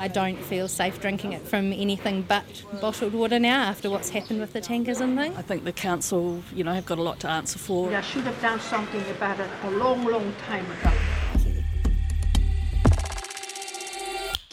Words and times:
I 0.00 0.08
don't 0.08 0.42
feel 0.42 0.66
safe 0.66 0.98
drinking 0.98 1.34
it 1.34 1.42
from 1.42 1.74
anything 1.74 2.22
but 2.22 2.64
bottled 2.80 3.12
water 3.12 3.38
now 3.38 3.64
after 3.64 3.90
what's 3.90 4.08
happened 4.08 4.40
with 4.40 4.54
the 4.54 4.60
tankers 4.62 4.98
and 4.98 5.14
things. 5.14 5.36
I 5.36 5.42
think 5.42 5.64
the 5.64 5.72
council, 5.72 6.42
you 6.54 6.64
know, 6.64 6.72
have 6.72 6.86
got 6.86 6.98
a 6.98 7.02
lot 7.02 7.20
to 7.20 7.28
answer 7.28 7.58
for. 7.58 7.90
They 7.90 8.00
should 8.00 8.24
have 8.24 8.40
done 8.40 8.60
something 8.60 9.02
about 9.10 9.38
it 9.38 9.50
a 9.64 9.70
long, 9.72 10.06
long 10.06 10.32
time 10.46 10.64
ago. 10.64 10.90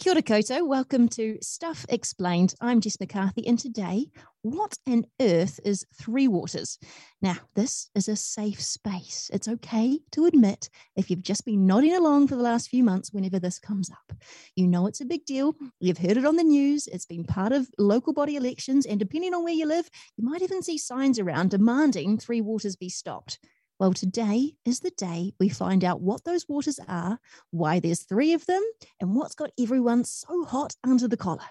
Kia 0.08 0.14
ora 0.14 0.22
koutou, 0.22 0.66
welcome 0.66 1.06
to 1.06 1.36
Stuff 1.42 1.84
Explained. 1.90 2.54
I'm 2.62 2.80
Jess 2.80 2.98
McCarthy, 2.98 3.46
and 3.46 3.58
today, 3.58 4.06
what 4.40 4.78
on 4.88 5.04
earth 5.20 5.60
is 5.66 5.84
Three 6.00 6.26
Waters? 6.26 6.78
Now, 7.20 7.36
this 7.54 7.90
is 7.94 8.08
a 8.08 8.16
safe 8.16 8.58
space. 8.58 9.28
It's 9.34 9.48
okay 9.48 9.98
to 10.12 10.24
admit 10.24 10.70
if 10.96 11.10
you've 11.10 11.20
just 11.22 11.44
been 11.44 11.66
nodding 11.66 11.94
along 11.94 12.28
for 12.28 12.36
the 12.36 12.42
last 12.42 12.70
few 12.70 12.82
months 12.82 13.12
whenever 13.12 13.38
this 13.38 13.58
comes 13.58 13.90
up. 13.90 14.16
You 14.56 14.66
know 14.66 14.86
it's 14.86 15.02
a 15.02 15.04
big 15.04 15.26
deal. 15.26 15.54
You've 15.78 15.98
heard 15.98 16.16
it 16.16 16.24
on 16.24 16.36
the 16.36 16.42
news. 16.42 16.86
It's 16.86 17.04
been 17.04 17.24
part 17.24 17.52
of 17.52 17.68
local 17.76 18.14
body 18.14 18.36
elections, 18.36 18.86
and 18.86 18.98
depending 18.98 19.34
on 19.34 19.44
where 19.44 19.52
you 19.52 19.66
live, 19.66 19.90
you 20.16 20.24
might 20.24 20.40
even 20.40 20.62
see 20.62 20.78
signs 20.78 21.18
around 21.18 21.50
demanding 21.50 22.16
Three 22.16 22.40
Waters 22.40 22.76
be 22.76 22.88
stopped. 22.88 23.38
Well, 23.78 23.92
today 23.92 24.54
is 24.64 24.80
the 24.80 24.90
day 24.90 25.34
we 25.38 25.48
find 25.48 25.84
out 25.84 26.00
what 26.00 26.24
those 26.24 26.48
waters 26.48 26.80
are, 26.88 27.20
why 27.52 27.78
there's 27.78 28.02
three 28.02 28.32
of 28.32 28.44
them, 28.46 28.62
and 29.00 29.14
what's 29.14 29.36
got 29.36 29.52
everyone 29.56 30.02
so 30.02 30.44
hot 30.44 30.74
under 30.82 31.06
the 31.06 31.16
collar. 31.16 31.46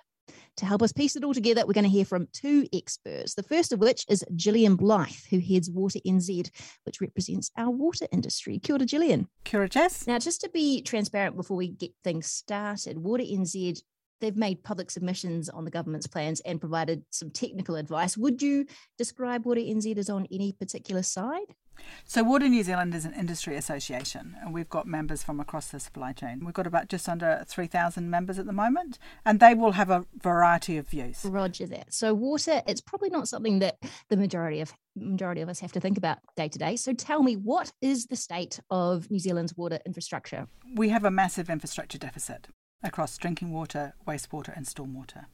To 0.58 0.66
help 0.66 0.82
us 0.82 0.91
piece 0.91 1.16
it 1.16 1.23
all 1.23 1.34
together, 1.34 1.66
we're 1.66 1.71
going 1.71 1.85
to 1.85 1.90
hear 1.90 2.04
from 2.04 2.27
two 2.34 2.68
experts. 2.73 3.35
The 3.35 3.44
first 3.44 3.71
of 3.71 3.80
which 3.80 4.04
is 4.09 4.26
Gillian 4.35 4.76
Blythe, 4.76 5.08
who 5.30 5.40
heads 5.40 5.70
Water 5.70 5.99
NZ, 6.05 6.49
which 6.84 6.99
represents 6.99 7.49
our 7.55 7.70
water 7.70 8.08
industry. 8.12 8.59
Kia 8.59 8.76
ora, 8.76 8.85
Gillian. 8.85 9.30
Kia 9.46 9.62
ora, 9.62 9.70
Jess. 9.70 10.05
Now, 10.05 10.20
just 10.20 10.41
to 10.41 10.49
be 10.49 10.82
transparent 10.82 11.38
before 11.38 11.55
we 11.55 11.70
get 11.70 11.91
things 12.04 12.27
started, 12.27 12.98
Water 12.98 13.23
NZ 13.23 13.82
they've 14.20 14.35
made 14.35 14.63
public 14.63 14.91
submissions 14.91 15.49
on 15.49 15.66
the 15.66 15.71
government's 15.71 16.07
plans 16.07 16.39
and 16.41 16.59
provided 16.59 17.03
some 17.09 17.30
technical 17.30 17.76
advice. 17.76 18.18
Would 18.18 18.41
you 18.41 18.65
describe 18.98 19.46
Water 19.46 19.62
NZ 19.62 19.98
as 19.98 20.09
on 20.09 20.27
any 20.32 20.51
particular 20.54 21.04
side? 21.04 21.55
So, 22.05 22.24
Water 22.24 22.48
New 22.48 22.63
Zealand 22.63 22.96
is 22.96 23.05
an 23.05 23.13
industry 23.13 23.55
association, 23.55 24.35
and 24.41 24.54
we've 24.54 24.70
got 24.70 24.87
members 24.87 25.24
from 25.24 25.40
across 25.40 25.68
the 25.68 25.79
supply 25.79 26.13
chain. 26.13 26.41
We've 26.43 26.54
got 26.54 26.68
about 26.68 26.90
just 26.90 27.07
under 27.07 27.43
3,000 27.48 28.09
members 28.09 28.40
at 28.40 28.46
the 28.46 28.54
moment, 28.54 28.98
and 29.26 29.40
they 29.40 29.54
will 29.54 29.74
have 29.74 29.90
a 29.90 30.05
variety 30.21 30.77
of 30.77 30.87
views. 30.87 31.24
Roger 31.24 31.68
that. 31.68 31.93
So, 31.93 32.13
water, 32.13 32.62
it's 32.68 32.81
probably 32.81 33.09
not 33.09 33.27
something 33.27 33.59
that 33.59 33.77
the 34.09 34.18
majority 34.18 34.62
of 34.62 34.74
majority 34.96 35.41
of 35.41 35.49
us 35.49 35.59
have 35.59 35.71
to 35.74 35.79
think 35.79 35.98
about 35.98 36.18
day 36.35 36.48
to 36.48 36.57
day. 36.57 36.76
So, 36.76 36.93
tell 36.93 37.21
me, 37.21 37.35
what 37.35 37.71
is 37.81 38.07
the 38.07 38.15
state 38.15 38.59
of 38.70 39.09
New 39.12 39.20
Zealand's 39.20 39.55
water 39.55 39.79
infrastructure? 39.85 40.48
We 40.76 40.90
have 40.90 41.04
a 41.04 41.12
massive 41.12 41.49
infrastructure 41.49 41.98
deficit 41.98 42.48
across 42.84 43.18
drinking 43.18 43.52
water, 43.52 43.94
wastewater, 44.08 44.56
and 44.56 44.66
stormwater. 44.66 45.26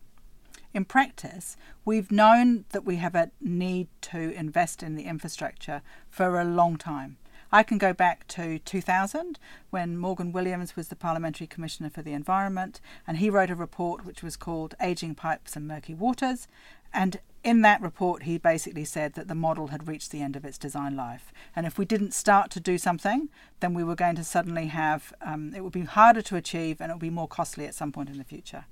In 0.74 0.86
practice, 0.86 1.56
we've 1.86 2.12
known 2.12 2.66
that 2.72 2.86
we 2.86 2.96
have 2.96 3.16
a 3.16 3.32
need 3.40 3.88
to 4.02 4.34
invest 4.34 4.82
in 4.82 4.96
the 4.96 5.04
infrastructure 5.04 5.82
for 6.10 6.40
a 6.40 6.46
long 6.46 6.78
time. 6.78 7.18
I 7.52 7.62
can 7.62 7.78
go 7.78 7.94
back 7.94 8.28
to 8.30 8.58
2000 8.60 9.38
when 9.70 9.98
Morgan 9.98 10.32
Williams 10.32 10.76
was 10.76 10.88
the 10.88 10.96
Parliamentary 10.96 11.46
Commissioner 11.46 11.92
for 11.92 12.02
the 12.02 12.14
Environment, 12.14 12.82
and 13.06 13.18
he 13.18 13.30
wrote 13.30 13.52
a 13.52 13.56
report 13.56 14.06
which 14.06 14.24
was 14.24 14.36
called 14.36 14.74
Aging 14.82 15.14
Pipes 15.14 15.56
and 15.56 15.68
Murky 15.68 15.94
Waters. 15.94 16.48
And 16.92 17.20
in 17.44 17.62
that 17.62 17.82
report, 17.82 18.24
he 18.24 18.38
basically 18.38 18.86
said 18.86 19.14
that 19.14 19.28
the 19.28 19.36
model 19.36 19.68
had 19.68 19.88
reached 19.88 20.12
the 20.12 20.22
end 20.22 20.36
of 20.36 20.46
its 20.46 20.58
design 20.58 20.96
life. 20.96 21.34
And 21.56 21.66
if 21.66 21.78
we 21.78 21.86
didn't 21.86 22.14
start 22.14 22.50
to 22.52 22.60
do 22.60 22.78
something, 22.78 23.30
then 23.60 23.74
we 23.74 23.84
were 23.84 23.96
going 23.96 24.16
to 24.16 24.24
suddenly 24.24 24.68
have 24.68 25.14
um, 25.22 25.54
it 25.54 25.62
would 25.62 25.74
be 25.74 25.82
harder 25.82 26.22
to 26.22 26.38
achieve 26.38 26.80
and 26.80 26.90
it 26.90 26.96
would 26.96 27.02
be 27.02 27.10
more 27.10 27.28
costly 27.28 27.66
at 27.66 27.76
some 27.76 27.92
point 27.92 28.10
in 28.10 28.18
the 28.18 28.24
future. 28.24 28.66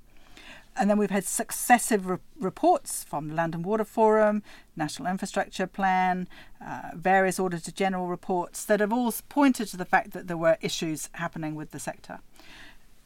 And 0.74 0.88
then 0.88 0.96
we've 0.96 1.10
had 1.10 1.24
successive 1.24 2.06
re- 2.06 2.16
reports 2.38 3.04
from 3.04 3.28
the 3.28 3.34
Land 3.34 3.54
and 3.54 3.62
Water 3.62 3.84
Forum, 3.84 4.42
National 4.74 5.06
Infrastructure 5.10 5.66
Plan, 5.66 6.26
uh, 6.66 6.92
various 6.94 7.38
Auditor 7.38 7.72
General 7.72 8.06
reports 8.06 8.64
that 8.64 8.80
have 8.80 8.92
all 8.92 9.12
pointed 9.28 9.68
to 9.68 9.76
the 9.76 9.84
fact 9.84 10.12
that 10.12 10.28
there 10.28 10.36
were 10.38 10.56
issues 10.62 11.10
happening 11.12 11.54
with 11.54 11.72
the 11.72 11.78
sector. 11.78 12.20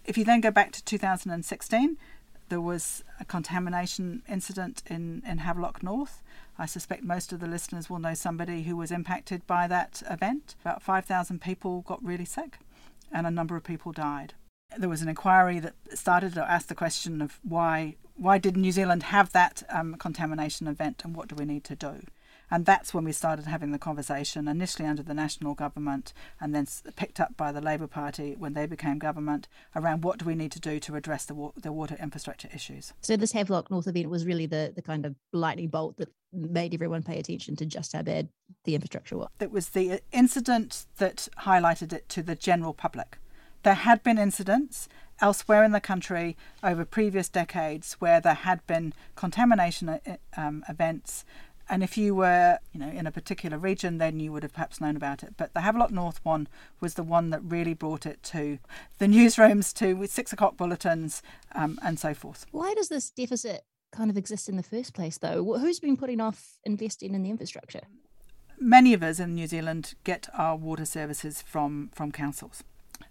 If 0.05 0.17
you 0.17 0.25
then 0.25 0.41
go 0.41 0.53
back 0.53 0.71
to 0.73 0.85
2016, 0.85 1.99
there 2.49 2.61
was 2.61 3.05
a 3.21 3.25
contamination 3.25 4.23
incident 4.29 4.83
in, 4.89 5.23
in 5.27 5.39
Havelock 5.39 5.83
North. 5.83 6.23
I 6.59 6.67
suspect 6.67 7.03
most 7.05 7.33
of 7.33 7.41
the 7.41 7.47
listeners 7.47 7.91
will 7.91 7.99
know 7.99 8.15
somebody 8.15 8.63
who 8.63 8.77
was 8.77 8.91
impacted 8.91 9.47
by 9.47 9.67
that 9.69 10.03
event. 10.09 10.55
About 10.63 10.83
5,000 10.83 11.41
people 11.41 11.83
got 11.83 12.05
really 12.05 12.25
sick, 12.25 12.59
and 13.13 13.27
a 13.27 13.31
number 13.31 13.57
of 13.57 13.65
people 13.65 13.93
died 13.93 14.35
there 14.79 14.89
was 14.89 15.03
an 15.03 15.09
inquiry 15.09 15.59
that 15.61 15.75
started 15.95 16.35
to 16.35 16.51
ask 16.51 16.69
the 16.69 16.75
question 16.75 17.23
of 17.23 17.39
why 17.43 17.97
why 18.17 18.39
did 18.39 18.57
New 18.57 18.73
Zealand 18.73 19.03
have 19.05 19.33
that 19.33 19.63
um, 19.69 19.95
contamination 19.97 20.67
event 20.67 21.03
and 21.05 21.15
what 21.15 21.29
do 21.29 21.35
we 21.35 21.45
need 21.45 21.65
to 21.65 21.77
do? 21.77 22.01
And 22.51 22.65
that's 22.65 22.95
when 22.95 23.05
we 23.05 23.13
started 23.13 23.47
having 23.47 23.73
the 23.73 23.79
conversation, 23.79 24.49
initially 24.49 24.87
under 24.87 25.03
the 25.03 25.15
national 25.15 25.55
government 25.55 26.13
and 26.41 26.55
then 26.55 26.67
picked 26.95 27.21
up 27.21 27.37
by 27.37 27.53
the 27.53 27.61
Labour 27.61 27.87
Party 27.87 28.35
when 28.39 28.55
they 28.55 28.67
became 28.67 28.99
government, 28.99 29.49
around 29.75 30.05
what 30.05 30.19
do 30.19 30.25
we 30.25 30.35
need 30.35 30.53
to 30.53 30.61
do 30.61 30.79
to 30.81 30.95
address 30.95 31.25
the, 31.25 31.35
wa- 31.35 31.53
the 31.57 31.73
water 31.73 31.97
infrastructure 32.01 32.49
issues. 32.55 32.93
So, 33.01 33.17
this 33.17 33.33
Havelock 33.33 33.71
North 33.71 33.87
event 33.87 34.11
was 34.11 34.25
really 34.25 34.47
the, 34.47 34.73
the 34.75 34.83
kind 34.83 35.05
of 35.05 35.17
lightning 35.33 35.69
bolt 35.69 35.97
that 35.97 36.09
made 36.33 36.75
everyone 36.75 37.03
pay 37.03 37.19
attention 37.19 37.57
to 37.57 37.67
just 37.67 37.93
how 37.93 38.03
bad 38.03 38.29
the 38.65 38.75
infrastructure 38.75 39.17
was. 39.17 39.29
It 39.41 39.51
was 39.51 39.71
the 39.71 40.01
incident 40.13 40.87
that 40.99 41.29
highlighted 41.41 41.93
it 41.93 42.09
to 42.11 42.23
the 42.23 42.35
general 42.35 42.75
public. 42.75 43.19
There 43.63 43.75
had 43.75 44.03
been 44.03 44.19
incidents 44.19 44.89
elsewhere 45.21 45.65
in 45.65 45.73
the 45.73 45.81
country 45.81 46.37
over 46.63 46.85
previous 46.85 47.29
decades 47.29 47.95
where 47.95 48.21
there 48.21 48.35
had 48.35 48.67
been 48.67 48.93
contamination 49.15 49.89
uh, 49.89 49.99
um, 50.37 50.65
events. 50.69 51.25
And 51.69 51.83
if 51.83 51.99
you 51.99 52.15
were, 52.15 52.59
you 52.73 52.79
know, 52.79 52.89
in 52.89 53.07
a 53.07 53.11
particular 53.11 53.59
region, 53.59 53.99
then 53.99 54.21
you 54.21 54.33
would 54.33 54.43
have 54.43 54.53
perhaps 54.53 54.81
known 54.81 54.97
about 54.97 55.23
it. 55.23 55.35
But 55.37 55.53
the 55.53 55.63
Havelock 55.63 55.91
North 55.91 56.21
one 56.23 56.47
was 56.81 56.95
the 56.95 57.03
one 57.03 57.31
that 57.31 57.43
really 57.43 57.75
brought 57.75 58.07
it 58.07 58.23
to 58.25 58.59
the 58.99 59.07
newsrooms, 59.07 59.75
to 59.75 60.07
six 60.07 60.33
o'clock 60.33 60.57
bulletins, 60.57 61.23
um, 61.55 61.79
and 61.83 61.99
so 61.99 62.15
forth. 62.15 62.47
Why 62.53 62.75
does 62.75 62.89
this 62.89 63.11
deficit 63.11 63.65
kind 63.93 64.11
of 64.11 64.17
exist 64.17 64.49
in 64.49 64.57
the 64.57 64.63
first 64.63 64.95
place, 64.95 65.19
though? 65.19 65.59
Who's 65.59 65.81
been 65.81 65.97
putting 65.97 66.21
off 66.21 66.59
investing 66.65 67.15
in 67.15 67.23
the 67.23 67.31
infrastructure? 67.31 67.83
Many 68.59 68.95
of 68.95 69.03
us 69.03 69.19
in 69.21 69.35
New 69.35 69.47
Zealand 69.47 69.95
get 70.05 70.29
our 70.33 70.57
water 70.57 70.85
services 70.87 71.43
from 71.43 71.91
from 71.95 72.13
councils. 72.13 72.63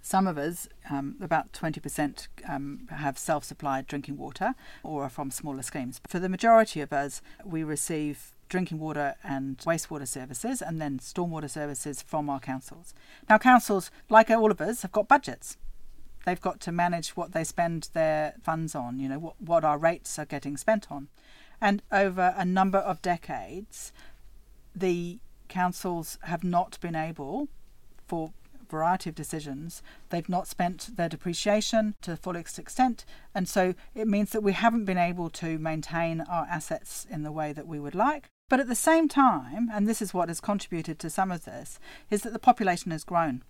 Some 0.06 0.28
of 0.28 0.38
us, 0.38 0.70
um, 0.92 1.16
about 1.20 1.52
20%, 1.52 2.28
um, 2.48 2.88
have 2.92 3.18
self 3.18 3.44
supplied 3.44 3.88
drinking 3.88 4.18
water 4.18 4.54
or 4.84 5.02
are 5.02 5.10
from 5.10 5.32
smaller 5.32 5.64
schemes. 5.64 6.00
For 6.08 6.20
the 6.20 6.30
majority 6.30 6.80
of 6.80 6.94
us, 6.94 7.24
we 7.44 7.64
receive 7.64 8.32
drinking 8.48 8.78
water 8.78 9.16
and 9.24 9.58
wastewater 9.58 10.08
services 10.08 10.62
and 10.62 10.80
then 10.80 11.00
stormwater 11.00 11.50
services 11.50 12.04
from 12.04 12.30
our 12.30 12.40
councils. 12.40 12.94
Now, 13.28 13.40
councils, 13.40 13.90
like 14.08 14.30
all 14.30 14.52
of 14.52 14.62
us, 14.62 14.84
have 14.84 14.92
got 14.92 15.08
budgets. 15.08 15.58
They've 16.24 16.40
got 16.40 16.60
to 16.60 16.72
manage 16.72 17.18
what 17.18 17.32
they 17.32 17.44
spend 17.44 17.90
their 17.94 18.36
funds 18.44 18.76
on, 18.76 19.00
you 19.00 19.10
know, 19.10 19.18
what, 19.18 19.42
what 19.42 19.66
our 19.66 19.80
rates 19.80 20.20
are 20.20 20.26
getting 20.26 20.56
spent 20.56 20.92
on. 20.92 21.08
And 21.60 21.82
over 21.92 22.36
a 22.38 22.46
number 22.46 22.78
of 22.78 23.02
decades, 23.02 23.92
the 24.76 25.18
councils 25.50 26.20
have 26.26 26.44
not 26.44 26.80
been 26.80 26.96
able, 26.96 27.48
for 28.06 28.34
variety 28.70 29.09
of 29.09 29.16
decisions. 29.16 29.81
They've 30.09 30.30
not 30.30 30.48
spent 30.48 30.96
their 30.96 31.09
depreciation 31.09 31.96
to 32.02 32.12
the 32.12 32.18
fullest 32.18 32.59
extent, 32.59 33.06
and 33.34 33.48
so 33.48 33.74
it 33.94 34.08
means 34.08 34.31
that 34.31 34.44
we 34.44 34.53
haven't 34.53 34.86
been 34.86 34.98
able 34.98 35.30
to 35.31 35.58
maintain 35.58 36.22
our 36.22 36.46
assets 36.50 37.06
in 37.09 37.24
the 37.24 37.31
way 37.31 37.53
that 37.53 37.68
we 37.68 37.80
would 37.80 37.96
like. 37.96 38.28
But 38.50 38.59
at 38.59 38.68
the 38.68 38.76
same 38.76 39.08
time, 39.08 39.70
and 39.74 39.88
this 39.88 40.02
is 40.02 40.14
what 40.14 40.30
has 40.30 40.40
contributed 40.40 41.00
to 41.00 41.09
some 41.09 41.31
of 41.31 41.46
this, 41.46 41.80
is 42.12 42.22
that 42.22 42.34
the 42.34 42.40
population 42.40 42.92
has 42.92 43.03
grown. 43.03 43.44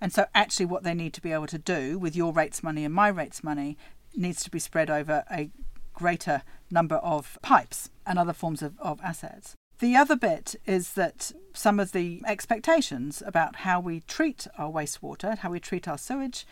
And 0.00 0.12
so, 0.12 0.26
actually, 0.34 0.66
what 0.66 0.82
they 0.82 0.94
need 0.94 1.14
to 1.14 1.20
be 1.20 1.32
able 1.32 1.46
to 1.46 1.58
do 1.58 1.98
with 1.98 2.16
your 2.16 2.32
rates 2.32 2.62
money 2.62 2.84
and 2.84 2.92
my 2.92 3.08
rates 3.08 3.44
money 3.44 3.78
needs 4.16 4.42
to 4.44 4.50
be 4.50 4.58
spread 4.58 4.90
over 4.90 5.24
a 5.30 5.50
greater 5.92 6.42
number 6.70 6.96
of 6.96 7.38
pipes 7.40 7.90
and 8.04 8.18
other 8.18 8.32
forms 8.32 8.62
of, 8.62 8.78
of 8.80 9.00
assets. 9.02 9.54
The 9.80 9.96
other 9.96 10.16
bit 10.16 10.54
is 10.66 10.92
that 10.92 11.32
some 11.52 11.80
of 11.80 11.92
the 11.92 12.22
expectations 12.26 13.22
about 13.26 13.56
how 13.56 13.80
we 13.80 14.00
treat 14.00 14.46
our 14.56 14.70
wastewater, 14.70 15.38
how 15.38 15.50
we 15.50 15.60
treat 15.60 15.88
our 15.88 15.98
sewage, 15.98 16.46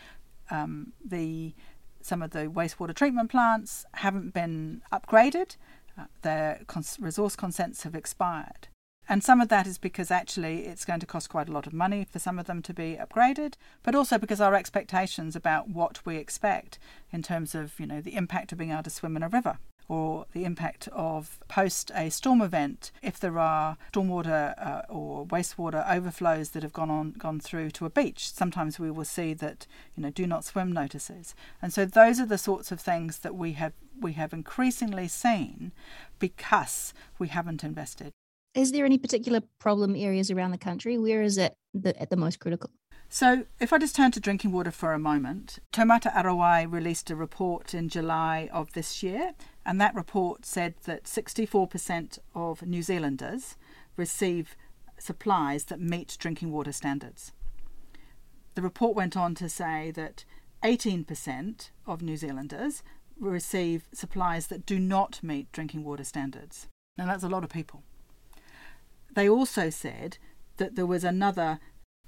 um, 0.50 0.92
the 1.04 1.54
some 2.00 2.20
of 2.20 2.32
the 2.32 2.46
wastewater 2.46 2.94
treatment 2.94 3.30
plants 3.30 3.86
haven't 3.94 4.34
been 4.34 4.82
upgraded. 4.92 5.56
Uh, 5.96 6.06
their 6.22 6.62
cons- 6.66 6.98
resource 7.00 7.36
consents 7.36 7.84
have 7.84 7.94
expired. 7.94 8.66
And 9.08 9.22
some 9.22 9.40
of 9.40 9.48
that 9.48 9.68
is 9.68 9.78
because 9.78 10.10
actually 10.10 10.66
it's 10.66 10.84
going 10.84 10.98
to 11.00 11.06
cost 11.06 11.28
quite 11.28 11.48
a 11.48 11.52
lot 11.52 11.66
of 11.68 11.72
money 11.72 12.04
for 12.10 12.18
some 12.18 12.40
of 12.40 12.46
them 12.46 12.60
to 12.62 12.74
be 12.74 12.98
upgraded, 13.00 13.54
but 13.84 13.94
also 13.94 14.18
because 14.18 14.40
our 14.40 14.54
expectations 14.54 15.36
about 15.36 15.68
what 15.68 16.04
we 16.04 16.16
expect 16.16 16.80
in 17.12 17.22
terms 17.22 17.54
of, 17.54 17.78
you 17.78 17.86
know, 17.86 18.00
the 18.00 18.16
impact 18.16 18.50
of 18.50 18.58
being 18.58 18.72
able 18.72 18.82
to 18.82 18.90
swim 18.90 19.16
in 19.16 19.22
a 19.22 19.28
river 19.28 19.58
or 19.88 20.26
the 20.32 20.44
impact 20.44 20.88
of 20.92 21.38
post 21.48 21.90
a 21.94 22.10
storm 22.10 22.40
event 22.40 22.90
if 23.02 23.18
there 23.18 23.38
are 23.38 23.76
stormwater 23.92 24.54
uh, 24.64 24.82
or 24.88 25.26
wastewater 25.26 25.88
overflows 25.90 26.50
that 26.50 26.62
have 26.62 26.72
gone 26.72 26.90
on 26.90 27.12
gone 27.12 27.40
through 27.40 27.70
to 27.70 27.86
a 27.86 27.90
beach 27.90 28.32
sometimes 28.32 28.78
we 28.78 28.90
will 28.90 29.04
see 29.04 29.34
that 29.34 29.66
you 29.96 30.02
know 30.02 30.10
do 30.10 30.26
not 30.26 30.44
swim 30.44 30.72
notices. 30.72 31.34
And 31.60 31.72
so 31.72 31.84
those 31.84 32.20
are 32.20 32.26
the 32.26 32.38
sorts 32.38 32.72
of 32.72 32.80
things 32.80 33.18
that 33.20 33.34
we 33.34 33.52
have 33.52 33.72
we 34.00 34.12
have 34.14 34.32
increasingly 34.32 35.08
seen 35.08 35.72
because 36.18 36.94
we 37.18 37.28
haven't 37.28 37.64
invested. 37.64 38.10
Is 38.54 38.72
there 38.72 38.84
any 38.84 38.98
particular 38.98 39.40
problem 39.58 39.96
areas 39.96 40.30
around 40.30 40.50
the 40.50 40.58
country? 40.58 40.98
Where 40.98 41.22
is 41.22 41.38
it 41.38 41.54
the, 41.72 41.98
at 42.00 42.10
the 42.10 42.16
most 42.16 42.38
critical? 42.38 42.70
So, 43.08 43.44
if 43.60 43.72
I 43.72 43.78
just 43.78 43.94
turn 43.94 44.10
to 44.12 44.20
drinking 44.20 44.52
water 44.52 44.70
for 44.70 44.94
a 44.94 44.98
moment, 44.98 45.58
Taumata 45.70 46.10
Arowai 46.14 46.70
released 46.70 47.10
a 47.10 47.16
report 47.16 47.74
in 47.74 47.90
July 47.90 48.48
of 48.52 48.72
this 48.72 49.02
year, 49.02 49.34
and 49.64 49.80
that 49.80 49.94
report 49.94 50.44
said 50.44 50.74
that 50.84 51.04
64% 51.04 52.18
of 52.34 52.62
New 52.62 52.82
Zealanders 52.82 53.56
receive 53.96 54.56
supplies 54.98 55.64
that 55.64 55.80
meet 55.80 56.16
drinking 56.18 56.52
water 56.52 56.72
standards. 56.72 57.32
The 58.54 58.62
report 58.62 58.96
went 58.96 59.16
on 59.16 59.34
to 59.36 59.48
say 59.48 59.90
that 59.92 60.24
18% 60.62 61.70
of 61.86 62.02
New 62.02 62.16
Zealanders 62.16 62.82
receive 63.18 63.84
supplies 63.92 64.48
that 64.48 64.66
do 64.66 64.78
not 64.78 65.22
meet 65.22 65.50
drinking 65.52 65.84
water 65.84 66.04
standards. 66.04 66.66
Now, 66.96 67.06
that's 67.06 67.24
a 67.24 67.28
lot 67.28 67.44
of 67.44 67.50
people. 67.50 67.82
They 69.14 69.28
also 69.28 69.70
said 69.70 70.18
that 70.56 70.74
there 70.76 70.86
was 70.86 71.04
another 71.04 71.60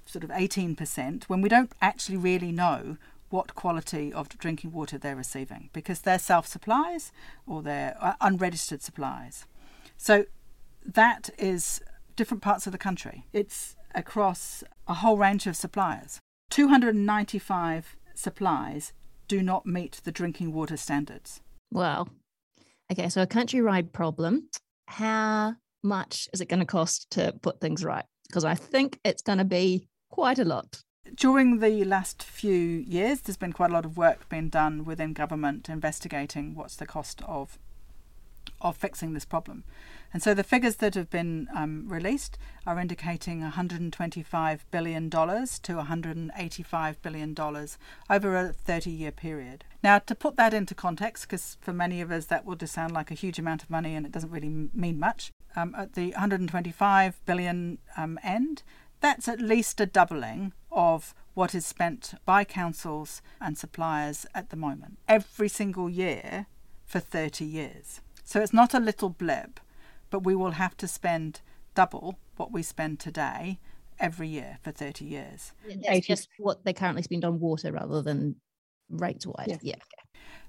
sort 0.05 0.23
of 0.23 0.29
18% 0.29 1.23
when 1.25 1.41
we 1.41 1.49
don't 1.49 1.71
actually 1.81 2.17
really 2.17 2.51
know 2.51 2.97
what 3.35 3.53
quality 3.53 4.13
of 4.13 4.29
drinking 4.29 4.71
water 4.71 4.97
they're 4.97 5.15
receiving 5.15 5.69
because 5.73 6.01
they're 6.01 6.17
self 6.17 6.47
supplies 6.47 7.11
or 7.45 7.61
they're 7.61 7.97
uh, 8.01 8.13
unregistered 8.21 8.81
supplies. 8.81 9.45
So 9.97 10.25
that 10.85 11.29
is 11.37 11.81
different 12.15 12.41
parts 12.41 12.65
of 12.65 12.71
the 12.71 12.77
country. 12.77 13.25
It's 13.33 13.75
across 13.93 14.63
a 14.87 14.95
whole 14.95 15.17
range 15.17 15.47
of 15.47 15.55
suppliers. 15.55 16.19
295 16.49 17.97
supplies 18.13 18.93
do 19.27 19.41
not 19.41 19.65
meet 19.65 20.01
the 20.03 20.11
drinking 20.11 20.53
water 20.53 20.77
standards. 20.77 21.41
Wow. 21.71 22.07
Okay, 22.91 23.09
so 23.09 23.21
a 23.21 23.27
countrywide 23.27 23.91
problem. 23.91 24.49
How 24.87 25.55
much 25.83 26.29
is 26.33 26.41
it 26.41 26.49
going 26.49 26.59
to 26.59 26.65
cost 26.65 27.09
to 27.11 27.33
put 27.41 27.59
things 27.59 27.83
right? 27.83 28.05
Because 28.27 28.45
I 28.45 28.55
think 28.55 28.99
it's 29.03 29.21
going 29.21 29.39
to 29.39 29.45
be 29.45 29.87
quite 30.09 30.39
a 30.39 30.45
lot. 30.45 30.83
During 31.13 31.59
the 31.59 31.83
last 31.85 32.23
few 32.23 32.53
years, 32.53 33.21
there's 33.21 33.37
been 33.37 33.53
quite 33.53 33.69
a 33.69 33.73
lot 33.73 33.85
of 33.85 33.95
work 33.95 34.27
being 34.27 34.49
done 34.49 34.85
within 34.85 35.13
government 35.13 35.69
investigating 35.69 36.55
what's 36.55 36.75
the 36.75 36.85
cost 36.85 37.21
of 37.23 37.59
of 38.61 38.77
fixing 38.77 39.13
this 39.13 39.25
problem. 39.25 39.63
And 40.13 40.23
so 40.23 40.33
the 40.33 40.43
figures 40.43 40.77
that 40.77 40.95
have 40.95 41.09
been 41.09 41.47
um, 41.53 41.85
released 41.87 42.37
are 42.65 42.79
indicating 42.79 43.41
$125 43.41 44.59
billion 44.71 45.09
to 45.09 45.17
$185 45.17 46.95
billion 47.01 47.35
over 48.09 48.37
a 48.37 48.53
30 48.53 48.89
year 48.89 49.11
period. 49.11 49.65
Now, 49.83 49.99
to 49.99 50.15
put 50.15 50.37
that 50.37 50.53
into 50.53 50.73
context, 50.73 51.27
because 51.27 51.57
for 51.59 51.73
many 51.73 52.01
of 52.01 52.11
us 52.11 52.27
that 52.27 52.45
will 52.45 52.55
just 52.55 52.73
sound 52.73 52.93
like 52.93 53.11
a 53.11 53.15
huge 53.15 53.37
amount 53.37 53.61
of 53.63 53.69
money 53.69 53.93
and 53.93 54.05
it 54.05 54.11
doesn't 54.11 54.31
really 54.31 54.69
mean 54.73 54.99
much, 54.99 55.31
um, 55.55 55.75
at 55.77 55.93
the 55.93 56.11
125 56.11 57.25
billion 57.25 57.77
um, 57.97 58.17
end, 58.23 58.63
that's 59.05 59.27
at 59.27 59.39
least 59.39 59.79
a 59.79 59.85
doubling 59.85 60.51
of 60.71 61.13
what 61.35 61.53
is 61.53 61.63
spent 61.63 62.15
by 62.25 62.43
councils 62.43 63.21
and 63.39 63.55
suppliers 63.55 64.25
at 64.33 64.49
the 64.49 64.55
moment, 64.55 64.97
every 65.07 65.47
single 65.47 65.87
year 65.87 66.47
for 66.85 66.99
30 66.99 67.45
years. 67.45 68.01
So 68.23 68.41
it's 68.41 68.51
not 68.51 68.73
a 68.73 68.79
little 68.79 69.09
blip, 69.09 69.59
but 70.09 70.23
we 70.23 70.35
will 70.35 70.51
have 70.51 70.75
to 70.77 70.87
spend 70.87 71.41
double 71.75 72.17
what 72.37 72.51
we 72.51 72.63
spend 72.63 72.99
today 72.99 73.59
every 73.99 74.27
year 74.27 74.57
for 74.63 74.71
30 74.71 75.05
years. 75.05 75.53
That's 75.87 76.07
just 76.07 76.27
what 76.39 76.65
they 76.65 76.73
currently 76.73 77.03
spend 77.03 77.23
on 77.23 77.39
water 77.39 77.71
rather 77.71 78.01
than 78.01 78.37
rates 78.89 79.27
wise. 79.27 79.45
Yeah. 79.47 79.57
yeah. 79.61 79.75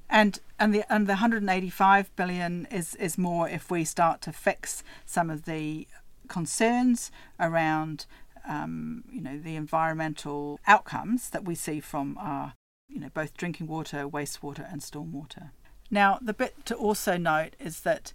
And 0.08 0.40
and 0.58 0.72
the 0.72 0.90
and 0.90 1.06
the 1.06 1.14
185 1.14 2.16
billion 2.16 2.66
is 2.70 2.94
is 2.94 3.18
more 3.18 3.48
if 3.50 3.70
we 3.70 3.84
start 3.84 4.22
to 4.22 4.32
fix 4.32 4.82
some 5.04 5.28
of 5.28 5.44
the 5.44 5.88
concerns 6.28 7.10
around 7.38 8.06
um, 8.48 9.04
you 9.10 9.20
know, 9.20 9.38
the 9.38 9.56
environmental 9.56 10.58
outcomes 10.66 11.30
that 11.30 11.44
we 11.44 11.54
see 11.54 11.80
from 11.80 12.16
our, 12.18 12.54
you 12.88 13.00
know, 13.00 13.10
both 13.12 13.36
drinking 13.36 13.66
water, 13.66 14.08
wastewater, 14.08 14.70
and 14.70 14.80
stormwater. 14.80 15.50
Now, 15.90 16.18
the 16.20 16.32
bit 16.32 16.64
to 16.66 16.74
also 16.74 17.16
note 17.16 17.54
is 17.60 17.80
that 17.80 18.12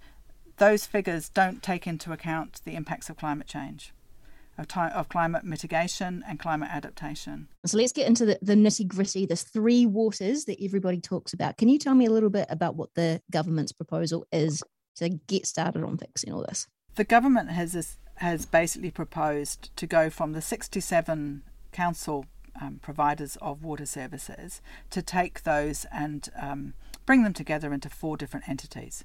those 0.57 0.85
figures 0.85 1.29
don't 1.29 1.63
take 1.63 1.87
into 1.87 2.11
account 2.11 2.61
the 2.65 2.75
impacts 2.75 3.09
of 3.09 3.17
climate 3.17 3.47
change. 3.47 3.93
Of, 4.57 4.67
time, 4.67 4.91
of 4.93 5.09
climate 5.09 5.43
mitigation 5.43 6.23
and 6.27 6.37
climate 6.37 6.69
adaptation. 6.71 7.47
So 7.65 7.77
let's 7.77 7.93
get 7.93 8.05
into 8.05 8.25
the, 8.25 8.37
the 8.43 8.53
nitty 8.53 8.85
gritty. 8.85 9.25
There's 9.25 9.41
three 9.41 9.87
waters 9.87 10.45
that 10.45 10.61
everybody 10.61 10.99
talks 10.99 11.33
about. 11.33 11.57
Can 11.57 11.67
you 11.67 11.79
tell 11.79 11.95
me 11.95 12.05
a 12.05 12.11
little 12.11 12.29
bit 12.29 12.45
about 12.49 12.75
what 12.75 12.93
the 12.93 13.21
government's 13.31 13.71
proposal 13.71 14.27
is 14.31 14.61
to 14.97 15.09
get 15.09 15.47
started 15.47 15.83
on 15.83 15.97
fixing 15.97 16.31
all 16.31 16.43
this? 16.43 16.67
The 16.95 17.05
government 17.05 17.49
has 17.49 17.71
this 17.71 17.97
has 18.21 18.45
basically 18.45 18.91
proposed 18.91 19.75
to 19.75 19.87
go 19.87 20.07
from 20.07 20.33
the 20.33 20.43
67 20.43 21.41
council 21.71 22.27
um, 22.61 22.79
providers 22.79 23.35
of 23.41 23.63
water 23.63 23.87
services 23.87 24.61
to 24.91 25.01
take 25.01 25.41
those 25.41 25.87
and 25.91 26.29
um, 26.39 26.75
bring 27.07 27.23
them 27.23 27.33
together 27.33 27.73
into 27.73 27.89
four 27.89 28.15
different 28.15 28.47
entities. 28.47 29.03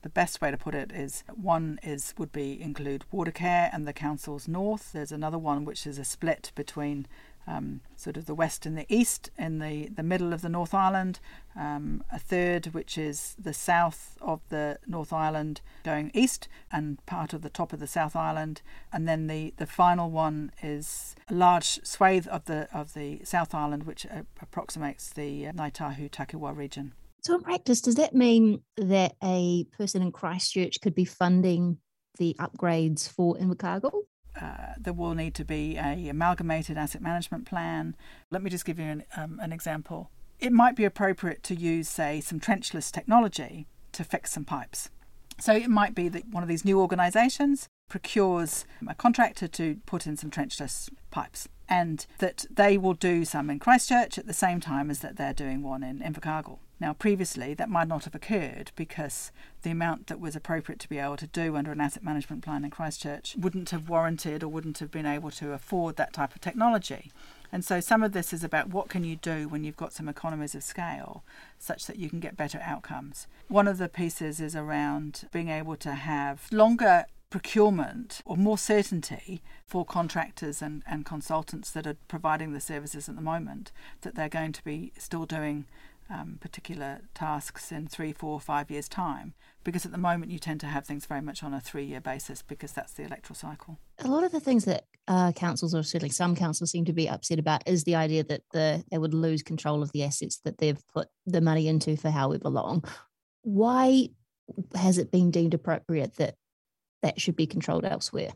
The 0.00 0.08
best 0.08 0.40
way 0.40 0.50
to 0.50 0.56
put 0.56 0.74
it 0.74 0.90
is 0.92 1.24
one 1.28 1.78
is 1.82 2.14
would 2.16 2.32
be 2.32 2.58
include 2.58 3.04
Watercare 3.12 3.68
and 3.70 3.86
the 3.86 3.92
council's 3.92 4.48
north. 4.48 4.92
There's 4.94 5.12
another 5.12 5.36
one 5.36 5.66
which 5.66 5.86
is 5.86 5.98
a 5.98 6.04
split 6.04 6.52
between 6.54 7.06
um, 7.46 7.80
sort 7.96 8.16
of 8.16 8.26
the 8.26 8.34
west 8.34 8.66
and 8.66 8.76
the 8.76 8.86
east 8.88 9.30
in 9.38 9.58
the, 9.58 9.88
the 9.88 10.02
middle 10.02 10.32
of 10.32 10.42
the 10.42 10.48
North 10.48 10.74
Island, 10.74 11.20
um, 11.56 12.02
a 12.12 12.18
third 12.18 12.66
which 12.66 12.96
is 12.96 13.34
the 13.38 13.52
south 13.52 14.16
of 14.20 14.40
the 14.48 14.78
North 14.86 15.12
Island 15.12 15.60
going 15.84 16.10
east 16.14 16.48
and 16.70 17.04
part 17.06 17.32
of 17.32 17.42
the 17.42 17.50
top 17.50 17.72
of 17.72 17.80
the 17.80 17.86
South 17.86 18.14
Island, 18.14 18.62
and 18.92 19.08
then 19.08 19.26
the, 19.26 19.54
the 19.56 19.66
final 19.66 20.10
one 20.10 20.52
is 20.62 21.14
a 21.28 21.34
large 21.34 21.80
swathe 21.84 22.26
of 22.28 22.44
the 22.44 22.68
of 22.72 22.94
the 22.94 23.20
South 23.24 23.54
Island 23.54 23.84
which 23.84 24.06
uh, 24.06 24.22
approximates 24.40 25.10
the 25.10 25.46
uh, 25.46 25.52
Ngāi 25.52 25.72
Tahu 25.72 26.10
Takiwa 26.10 26.56
region. 26.56 26.92
So 27.22 27.34
in 27.34 27.42
practice, 27.42 27.80
does 27.80 27.96
that 27.96 28.14
mean 28.14 28.62
that 28.76 29.14
a 29.22 29.64
person 29.76 30.00
in 30.02 30.12
Christchurch 30.12 30.80
could 30.80 30.94
be 30.94 31.04
funding 31.04 31.78
the 32.18 32.34
upgrades 32.38 33.08
for 33.08 33.36
Invercargill? 33.36 34.04
Uh, 34.40 34.74
there 34.78 34.92
will 34.92 35.14
need 35.14 35.34
to 35.34 35.44
be 35.44 35.76
a 35.76 36.08
amalgamated 36.08 36.76
asset 36.76 37.02
management 37.02 37.46
plan. 37.46 37.96
Let 38.30 38.42
me 38.42 38.50
just 38.50 38.64
give 38.64 38.78
you 38.78 38.86
an, 38.86 39.04
um, 39.16 39.38
an 39.42 39.52
example. 39.52 40.10
It 40.38 40.52
might 40.52 40.76
be 40.76 40.84
appropriate 40.84 41.42
to 41.44 41.54
use, 41.54 41.88
say, 41.88 42.20
some 42.20 42.40
trenchless 42.40 42.90
technology 42.90 43.66
to 43.92 44.04
fix 44.04 44.32
some 44.32 44.44
pipes. 44.44 44.90
So 45.38 45.54
it 45.54 45.68
might 45.68 45.94
be 45.94 46.08
that 46.08 46.28
one 46.28 46.42
of 46.42 46.48
these 46.48 46.64
new 46.64 46.80
organisations 46.80 47.68
procures 47.88 48.64
a 48.88 48.94
contractor 48.94 49.48
to 49.48 49.76
put 49.86 50.06
in 50.06 50.16
some 50.16 50.30
trenchless 50.30 50.88
pipes 51.10 51.48
and 51.68 52.06
that 52.18 52.46
they 52.50 52.76
will 52.76 52.94
do 52.94 53.24
some 53.24 53.50
in 53.50 53.58
Christchurch 53.58 54.18
at 54.18 54.26
the 54.26 54.32
same 54.32 54.60
time 54.60 54.90
as 54.90 55.00
that 55.00 55.16
they're 55.16 55.32
doing 55.32 55.62
one 55.62 55.82
in 55.82 56.00
Invercargill. 56.00 56.58
Now, 56.80 56.94
previously, 56.94 57.52
that 57.54 57.68
might 57.68 57.88
not 57.88 58.04
have 58.04 58.14
occurred 58.14 58.72
because 58.74 59.32
the 59.62 59.70
amount 59.70 60.06
that 60.06 60.18
was 60.18 60.34
appropriate 60.34 60.80
to 60.80 60.88
be 60.88 60.98
able 60.98 61.18
to 61.18 61.26
do 61.26 61.54
under 61.54 61.72
an 61.72 61.80
asset 61.80 62.02
management 62.02 62.42
plan 62.42 62.64
in 62.64 62.70
Christchurch 62.70 63.36
wouldn't 63.38 63.68
have 63.68 63.90
warranted 63.90 64.42
or 64.42 64.48
wouldn't 64.48 64.78
have 64.78 64.90
been 64.90 65.04
able 65.04 65.30
to 65.32 65.52
afford 65.52 65.96
that 65.96 66.14
type 66.14 66.34
of 66.34 66.40
technology. 66.40 67.12
And 67.52 67.64
so 67.64 67.80
some 67.80 68.02
of 68.02 68.12
this 68.12 68.32
is 68.32 68.42
about 68.42 68.70
what 68.70 68.88
can 68.88 69.04
you 69.04 69.16
do 69.16 69.46
when 69.46 69.62
you've 69.62 69.76
got 69.76 69.92
some 69.92 70.08
economies 70.08 70.54
of 70.54 70.62
scale 70.62 71.22
such 71.58 71.86
that 71.86 71.98
you 71.98 72.08
can 72.08 72.20
get 72.20 72.36
better 72.36 72.60
outcomes. 72.64 73.26
One 73.48 73.68
of 73.68 73.76
the 73.76 73.88
pieces 73.88 74.40
is 74.40 74.56
around 74.56 75.28
being 75.32 75.50
able 75.50 75.76
to 75.76 75.92
have 75.92 76.46
longer 76.50 77.04
procurement 77.28 78.20
or 78.24 78.36
more 78.36 78.58
certainty 78.58 79.40
for 79.66 79.84
contractors 79.84 80.62
and, 80.62 80.82
and 80.86 81.04
consultants 81.04 81.70
that 81.70 81.86
are 81.86 81.96
providing 82.08 82.52
the 82.52 82.60
services 82.60 83.08
at 83.08 83.14
the 83.14 83.20
moment 83.20 83.70
that 84.00 84.14
they're 84.14 84.28
going 84.28 84.52
to 84.52 84.64
be 84.64 84.92
still 84.98 85.26
doing 85.26 85.64
um, 86.10 86.38
particular 86.40 87.00
tasks 87.14 87.70
in 87.70 87.86
three, 87.86 88.12
four, 88.12 88.40
five 88.40 88.70
years' 88.70 88.88
time. 88.88 89.34
Because 89.62 89.84
at 89.84 89.92
the 89.92 89.98
moment, 89.98 90.32
you 90.32 90.38
tend 90.38 90.60
to 90.60 90.66
have 90.66 90.86
things 90.86 91.06
very 91.06 91.20
much 91.20 91.42
on 91.42 91.54
a 91.54 91.60
three 91.60 91.84
year 91.84 92.00
basis 92.00 92.42
because 92.42 92.72
that's 92.72 92.92
the 92.94 93.04
electoral 93.04 93.36
cycle. 93.36 93.78
A 94.00 94.08
lot 94.08 94.24
of 94.24 94.32
the 94.32 94.40
things 94.40 94.64
that 94.64 94.86
uh, 95.08 95.32
councils, 95.32 95.74
or 95.74 95.82
certainly 95.82 96.10
some 96.10 96.34
councils, 96.34 96.70
seem 96.70 96.84
to 96.86 96.92
be 96.92 97.08
upset 97.08 97.38
about 97.38 97.66
is 97.66 97.84
the 97.84 97.94
idea 97.94 98.24
that 98.24 98.42
the, 98.52 98.82
they 98.90 98.98
would 98.98 99.14
lose 99.14 99.42
control 99.42 99.82
of 99.82 99.92
the 99.92 100.04
assets 100.04 100.40
that 100.44 100.58
they've 100.58 100.82
put 100.92 101.08
the 101.26 101.40
money 101.40 101.68
into 101.68 101.96
for 101.96 102.10
however 102.10 102.48
long. 102.48 102.84
Why 103.42 104.08
has 104.74 104.98
it 104.98 105.10
been 105.10 105.30
deemed 105.30 105.54
appropriate 105.54 106.16
that 106.16 106.34
that 107.02 107.20
should 107.20 107.36
be 107.36 107.46
controlled 107.46 107.84
elsewhere? 107.84 108.30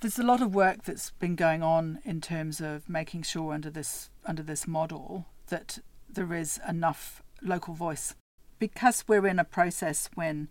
There's 0.00 0.18
a 0.18 0.24
lot 0.24 0.40
of 0.40 0.54
work 0.54 0.84
that's 0.84 1.10
been 1.10 1.36
going 1.36 1.62
on 1.62 1.98
in 2.04 2.22
terms 2.22 2.60
of 2.60 2.88
making 2.88 3.22
sure 3.22 3.52
under 3.52 3.68
this 3.68 4.08
under 4.24 4.42
this 4.42 4.66
model 4.66 5.26
that 5.48 5.80
there 6.14 6.32
is 6.34 6.60
enough 6.68 7.22
local 7.42 7.74
voice 7.74 8.14
because 8.58 9.04
we're 9.08 9.26
in 9.26 9.38
a 9.38 9.44
process 9.44 10.10
when 10.14 10.48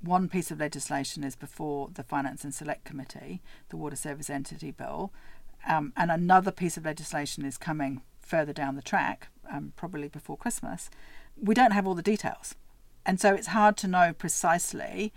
one 0.00 0.28
piece 0.28 0.50
of 0.50 0.58
legislation 0.58 1.22
is 1.22 1.36
before 1.36 1.88
the 1.94 2.02
Finance 2.02 2.42
and 2.42 2.52
Select 2.52 2.84
Committee, 2.84 3.40
the 3.68 3.76
Water 3.76 3.96
Service 3.96 4.28
Entity 4.28 4.72
Bill, 4.72 5.12
um, 5.68 5.92
and 5.96 6.10
another 6.10 6.50
piece 6.50 6.76
of 6.76 6.84
legislation 6.84 7.44
is 7.44 7.56
coming 7.56 8.02
further 8.20 8.52
down 8.52 8.74
the 8.74 8.82
track, 8.82 9.28
um, 9.50 9.72
probably 9.76 10.08
before 10.08 10.36
Christmas, 10.36 10.90
we 11.40 11.54
don't 11.54 11.72
have 11.72 11.86
all 11.86 11.94
the 11.94 12.02
details. 12.02 12.54
And 13.04 13.20
so 13.20 13.34
it's 13.34 13.48
hard 13.48 13.76
to 13.78 13.88
know 13.88 14.12
precisely 14.12 15.12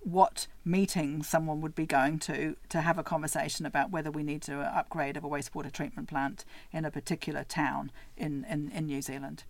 what 0.00 0.46
meeting 0.64 1.22
someone 1.22 1.60
would 1.60 1.74
be 1.74 1.86
going 1.86 2.18
to 2.18 2.56
to 2.68 2.80
have 2.80 2.98
a 2.98 3.02
conversation 3.02 3.66
about 3.66 3.90
whether 3.90 4.10
we 4.10 4.22
need 4.22 4.42
to 4.42 4.60
upgrade 4.60 5.16
of 5.16 5.24
a 5.24 5.28
wastewater 5.28 5.72
treatment 5.72 6.08
plant 6.08 6.44
in 6.72 6.84
a 6.84 6.90
particular 6.90 7.44
town 7.44 7.90
in, 8.16 8.46
in, 8.48 8.70
in 8.70 8.86
New 8.86 9.02
Zealand. 9.02 9.44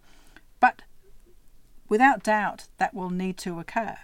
But 0.61 0.83
without 1.89 2.23
doubt, 2.23 2.69
that 2.79 2.95
will 2.95 3.11
need 3.11 3.37
to 3.39 3.59
occur 3.61 3.97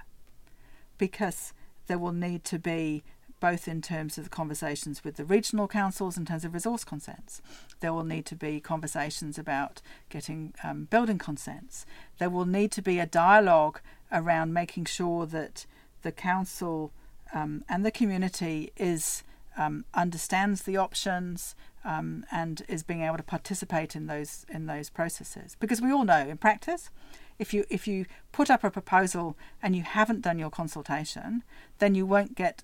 because 0.99 1.53
there 1.87 1.99
will 1.99 2.13
need 2.13 2.45
to 2.45 2.59
be 2.59 3.03
both 3.41 3.69
in 3.69 3.83
terms 3.83 4.17
of 4.17 4.25
the 4.25 4.31
conversations 4.31 5.05
with 5.05 5.17
the 5.17 5.25
regional 5.25 5.69
councils 5.69 6.17
in 6.17 6.25
terms 6.25 6.47
of 6.47 6.55
resource 6.55 6.83
consents. 6.83 7.43
There 7.81 7.93
will 7.93 8.05
need 8.05 8.25
to 8.27 8.37
be 8.37 8.59
conversations 8.59 9.39
about 9.39 9.83
getting 10.09 10.55
um, 10.63 10.85
building 10.85 11.19
consents. 11.19 11.85
There 12.19 12.31
will 12.31 12.47
need 12.47 12.73
to 12.73 12.81
be 12.81 12.99
a 12.99 13.07
dialogue 13.07 13.81
around 14.11 14.55
making 14.55 14.87
sure 14.87 15.27
that 15.27 15.67
the 16.05 16.13
council 16.13 16.93
um, 17.35 17.65
and 17.69 17.85
the 17.85 17.91
community 17.91 18.71
is 18.77 19.25
um, 19.57 19.85
understands 19.95 20.63
the 20.63 20.77
options 20.77 21.57
um, 21.85 22.25
and 22.31 22.63
is 22.69 22.83
being 22.83 23.03
able 23.03 23.17
to 23.17 23.23
participate 23.23 23.97
in 23.97 24.07
those 24.07 24.47
in 24.49 24.67
those 24.67 24.89
processes. 24.91 25.57
Because 25.59 25.81
we 25.81 25.91
all 25.91 26.05
know 26.05 26.29
in 26.29 26.39
practice, 26.39 26.91
if 27.39 27.53
you 27.53 27.65
if 27.69 27.89
you 27.89 28.07
put 28.31 28.51
up 28.51 28.63
a 28.63 28.71
proposal 28.71 29.37
and 29.63 29.75
you 29.75 29.83
haven't 29.83 30.23
done 30.23 30.39
your 30.39 30.51
consultation, 30.51 31.43
then 31.79 31.95
you 31.95 32.07
won't 32.07 32.37
get 32.37 32.63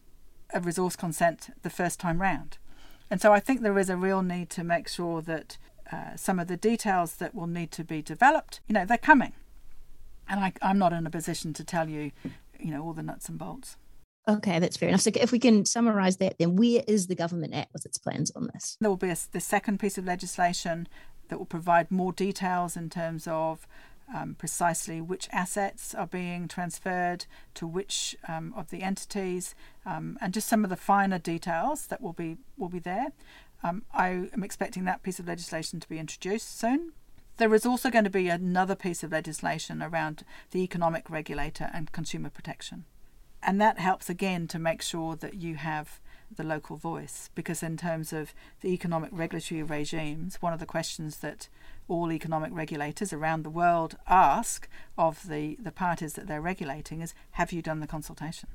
a 0.54 0.60
resource 0.60 0.96
consent 0.96 1.50
the 1.62 1.70
first 1.70 1.98
time 1.98 2.20
round. 2.20 2.58
And 3.10 3.20
so 3.20 3.32
I 3.32 3.40
think 3.40 3.60
there 3.60 3.78
is 3.78 3.90
a 3.90 3.96
real 3.96 4.22
need 4.22 4.50
to 4.50 4.64
make 4.64 4.88
sure 4.88 5.20
that 5.22 5.58
uh, 5.92 6.16
some 6.16 6.38
of 6.38 6.46
the 6.46 6.56
details 6.56 7.14
that 7.14 7.34
will 7.34 7.48
need 7.48 7.72
to 7.72 7.82
be 7.82 8.00
developed, 8.02 8.60
you 8.68 8.72
know, 8.72 8.84
they're 8.84 8.98
coming. 8.98 9.32
And 10.28 10.40
I, 10.40 10.52
I'm 10.62 10.78
not 10.78 10.92
in 10.92 11.06
a 11.06 11.10
position 11.10 11.52
to 11.54 11.64
tell 11.64 11.88
you, 11.88 12.12
you 12.62 12.70
know, 12.70 12.82
all 12.84 12.92
the 12.92 13.02
nuts 13.02 13.28
and 13.28 13.38
bolts. 13.38 13.76
Okay, 14.28 14.58
that's 14.58 14.76
fair 14.76 14.88
enough. 14.88 15.00
So, 15.00 15.10
if 15.14 15.32
we 15.32 15.38
can 15.38 15.64
summarise 15.64 16.18
that, 16.18 16.38
then 16.38 16.56
where 16.56 16.82
is 16.86 17.06
the 17.06 17.14
government 17.14 17.54
at 17.54 17.68
with 17.72 17.86
its 17.86 17.98
plans 17.98 18.30
on 18.36 18.50
this? 18.52 18.76
There 18.80 18.90
will 18.90 18.96
be 18.96 19.08
a, 19.08 19.16
the 19.32 19.40
second 19.40 19.80
piece 19.80 19.98
of 19.98 20.04
legislation 20.04 20.88
that 21.28 21.38
will 21.38 21.46
provide 21.46 21.90
more 21.90 22.12
details 22.12 22.76
in 22.76 22.90
terms 22.90 23.26
of 23.26 23.66
um, 24.14 24.34
precisely 24.34 25.00
which 25.00 25.28
assets 25.32 25.94
are 25.94 26.06
being 26.06 26.48
transferred 26.48 27.26
to 27.54 27.66
which 27.66 28.16
um, 28.28 28.52
of 28.56 28.70
the 28.70 28.82
entities, 28.82 29.54
um, 29.86 30.18
and 30.20 30.34
just 30.34 30.48
some 30.48 30.64
of 30.64 30.70
the 30.70 30.76
finer 30.76 31.18
details 31.18 31.86
that 31.86 32.00
will 32.00 32.12
be 32.12 32.36
will 32.56 32.68
be 32.68 32.78
there. 32.78 33.12
Um, 33.62 33.82
I 33.92 34.28
am 34.32 34.42
expecting 34.42 34.84
that 34.84 35.02
piece 35.02 35.18
of 35.18 35.28
legislation 35.28 35.80
to 35.80 35.88
be 35.88 35.98
introduced 35.98 36.58
soon. 36.58 36.92
There 37.36 37.54
is 37.54 37.64
also 37.64 37.90
going 37.90 38.04
to 38.04 38.10
be 38.10 38.28
another 38.28 38.74
piece 38.74 39.02
of 39.02 39.12
legislation 39.12 39.82
around 39.82 40.24
the 40.50 40.62
economic 40.62 41.08
regulator 41.08 41.70
and 41.72 41.92
consumer 41.92 42.30
protection, 42.30 42.84
and 43.42 43.60
that 43.60 43.78
helps 43.78 44.10
again 44.10 44.46
to 44.48 44.58
make 44.58 44.82
sure 44.82 45.16
that 45.16 45.34
you 45.34 45.56
have 45.56 46.00
the 46.36 46.44
local 46.44 46.76
voice 46.76 47.30
because 47.34 47.62
in 47.62 47.76
terms 47.76 48.12
of 48.12 48.32
the 48.60 48.68
economic 48.68 49.10
regulatory 49.12 49.62
regimes 49.62 50.36
one 50.40 50.52
of 50.52 50.60
the 50.60 50.66
questions 50.66 51.18
that 51.18 51.48
all 51.88 52.12
economic 52.12 52.50
regulators 52.52 53.12
around 53.12 53.42
the 53.42 53.50
world 53.50 53.96
ask 54.06 54.68
of 54.96 55.28
the, 55.28 55.56
the 55.60 55.72
parties 55.72 56.12
that 56.12 56.28
they're 56.28 56.40
regulating 56.40 57.00
is 57.00 57.14
have 57.32 57.52
you 57.52 57.62
done 57.62 57.80
the 57.80 57.86
consultation? 57.86 58.48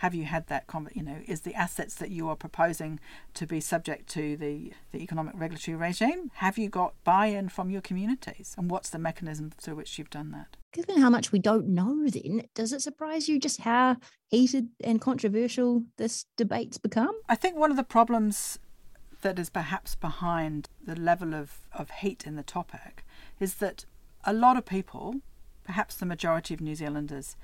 Have 0.00 0.14
you 0.14 0.24
had 0.24 0.46
that, 0.46 0.64
you 0.94 1.02
know, 1.02 1.18
is 1.26 1.42
the 1.42 1.54
assets 1.54 1.94
that 1.96 2.10
you 2.10 2.26
are 2.30 2.34
proposing 2.34 3.00
to 3.34 3.46
be 3.46 3.60
subject 3.60 4.08
to 4.14 4.34
the, 4.34 4.72
the 4.92 5.02
economic 5.02 5.34
regulatory 5.36 5.76
regime? 5.76 6.30
Have 6.36 6.56
you 6.56 6.70
got 6.70 6.94
buy 7.04 7.26
in 7.26 7.50
from 7.50 7.68
your 7.68 7.82
communities? 7.82 8.54
And 8.56 8.70
what's 8.70 8.88
the 8.88 8.98
mechanism 8.98 9.50
through 9.50 9.74
which 9.74 9.98
you've 9.98 10.08
done 10.08 10.30
that? 10.30 10.56
Given 10.72 11.02
how 11.02 11.10
much 11.10 11.32
we 11.32 11.38
don't 11.38 11.68
know, 11.68 12.08
then, 12.08 12.44
does 12.54 12.72
it 12.72 12.80
surprise 12.80 13.28
you 13.28 13.38
just 13.38 13.60
how 13.60 13.98
heated 14.28 14.68
and 14.82 15.02
controversial 15.02 15.84
this 15.98 16.24
debate's 16.38 16.78
become? 16.78 17.14
I 17.28 17.34
think 17.34 17.56
one 17.56 17.70
of 17.70 17.76
the 17.76 17.84
problems 17.84 18.58
that 19.20 19.38
is 19.38 19.50
perhaps 19.50 19.96
behind 19.96 20.70
the 20.82 20.98
level 20.98 21.34
of, 21.34 21.58
of 21.74 21.90
heat 21.90 22.26
in 22.26 22.36
the 22.36 22.42
topic 22.42 23.04
is 23.38 23.56
that 23.56 23.84
a 24.24 24.32
lot 24.32 24.56
of 24.56 24.64
people, 24.64 25.16
perhaps 25.62 25.94
the 25.94 26.06
majority 26.06 26.54
of 26.54 26.62
New 26.62 26.74
Zealanders, 26.74 27.36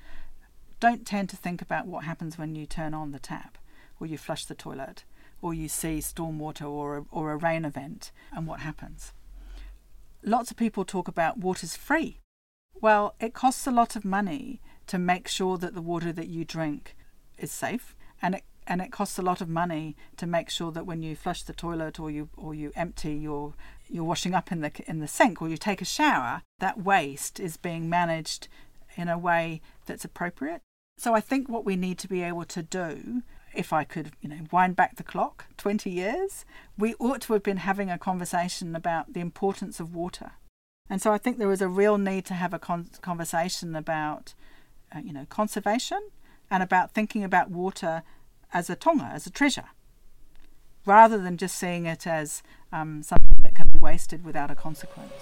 don't 0.79 1.05
tend 1.05 1.29
to 1.29 1.35
think 1.35 1.61
about 1.61 1.87
what 1.87 2.03
happens 2.03 2.37
when 2.37 2.55
you 2.55 2.65
turn 2.65 2.93
on 2.93 3.11
the 3.11 3.19
tap 3.19 3.57
or 3.99 4.07
you 4.07 4.17
flush 4.17 4.45
the 4.45 4.55
toilet 4.55 5.03
or 5.41 5.53
you 5.53 5.67
see 5.67 5.99
stormwater 5.99 6.69
or 6.69 6.97
a, 6.97 7.05
or 7.11 7.31
a 7.31 7.37
rain 7.37 7.65
event 7.65 8.11
and 8.31 8.47
what 8.47 8.61
happens. 8.61 9.13
Lots 10.23 10.51
of 10.51 10.57
people 10.57 10.83
talk 10.85 11.07
about 11.07 11.37
water's 11.37 11.75
free. 11.75 12.19
Well, 12.79 13.15
it 13.19 13.33
costs 13.33 13.65
a 13.65 13.71
lot 13.71 13.95
of 13.95 14.05
money 14.05 14.61
to 14.87 14.97
make 14.97 15.27
sure 15.27 15.57
that 15.57 15.73
the 15.73 15.81
water 15.81 16.11
that 16.13 16.27
you 16.27 16.45
drink 16.45 16.95
is 17.37 17.51
safe 17.51 17.95
and 18.21 18.35
it 18.35 18.43
and 18.69 18.81
it 18.81 18.91
costs 18.91 19.17
a 19.17 19.21
lot 19.21 19.39
of 19.39 19.47
money 19.47 19.95
to 20.17 20.27
make 20.27 20.49
sure 20.49 20.73
that 20.73 20.85
when 20.85 21.01
you 21.01 21.15
flush 21.15 21.41
the 21.43 21.53
toilet 21.53 22.01
or 22.01 22.11
you 22.11 22.27
or 22.35 22.53
you 22.53 22.73
empty 22.75 23.13
your 23.15 23.53
your 23.87 24.03
washing 24.03 24.33
up 24.33 24.51
in 24.51 24.59
the 24.59 24.71
in 24.87 24.99
the 24.99 25.07
sink 25.07 25.41
or 25.41 25.47
you 25.47 25.57
take 25.57 25.81
a 25.81 25.85
shower, 25.85 26.41
that 26.59 26.83
waste 26.83 27.39
is 27.39 27.55
being 27.55 27.89
managed 27.89 28.49
in 28.97 29.07
a 29.07 29.17
way 29.17 29.61
that's 29.85 30.03
appropriate. 30.03 30.61
So 30.97 31.13
I 31.13 31.21
think 31.21 31.47
what 31.47 31.63
we 31.63 31.75
need 31.75 31.99
to 31.99 32.07
be 32.07 32.23
able 32.23 32.45
to 32.45 32.63
do, 32.63 33.21
if 33.53 33.71
I 33.71 33.83
could, 33.83 34.13
you 34.19 34.29
know, 34.29 34.39
wind 34.51 34.75
back 34.75 34.95
the 34.95 35.03
clock 35.03 35.45
20 35.57 35.91
years, 35.91 36.43
we 36.75 36.95
ought 36.95 37.21
to 37.21 37.33
have 37.33 37.43
been 37.43 37.57
having 37.57 37.91
a 37.91 37.99
conversation 37.99 38.75
about 38.75 39.13
the 39.13 39.19
importance 39.19 39.79
of 39.79 39.93
water. 39.93 40.31
And 40.89 40.99
so 40.99 41.13
I 41.13 41.19
think 41.19 41.37
there 41.37 41.51
is 41.51 41.61
a 41.61 41.67
real 41.67 41.99
need 41.99 42.25
to 42.25 42.33
have 42.33 42.53
a 42.53 42.59
con- 42.59 42.89
conversation 43.01 43.75
about, 43.75 44.33
uh, 44.95 44.99
you 44.99 45.13
know, 45.13 45.27
conservation 45.29 46.09
and 46.49 46.63
about 46.63 46.93
thinking 46.93 47.23
about 47.23 47.51
water 47.51 48.01
as 48.51 48.69
a 48.69 48.75
taonga, 48.75 49.13
as 49.13 49.27
a 49.27 49.31
treasure, 49.31 49.69
rather 50.85 51.19
than 51.19 51.37
just 51.37 51.55
seeing 51.55 51.85
it 51.85 52.07
as 52.07 52.41
um, 52.71 53.03
something 53.03 53.37
that 53.43 53.53
can 53.53 53.67
be 53.67 53.77
wasted 53.77 54.23
without 54.23 54.49
a 54.49 54.55
consequence. 54.55 55.13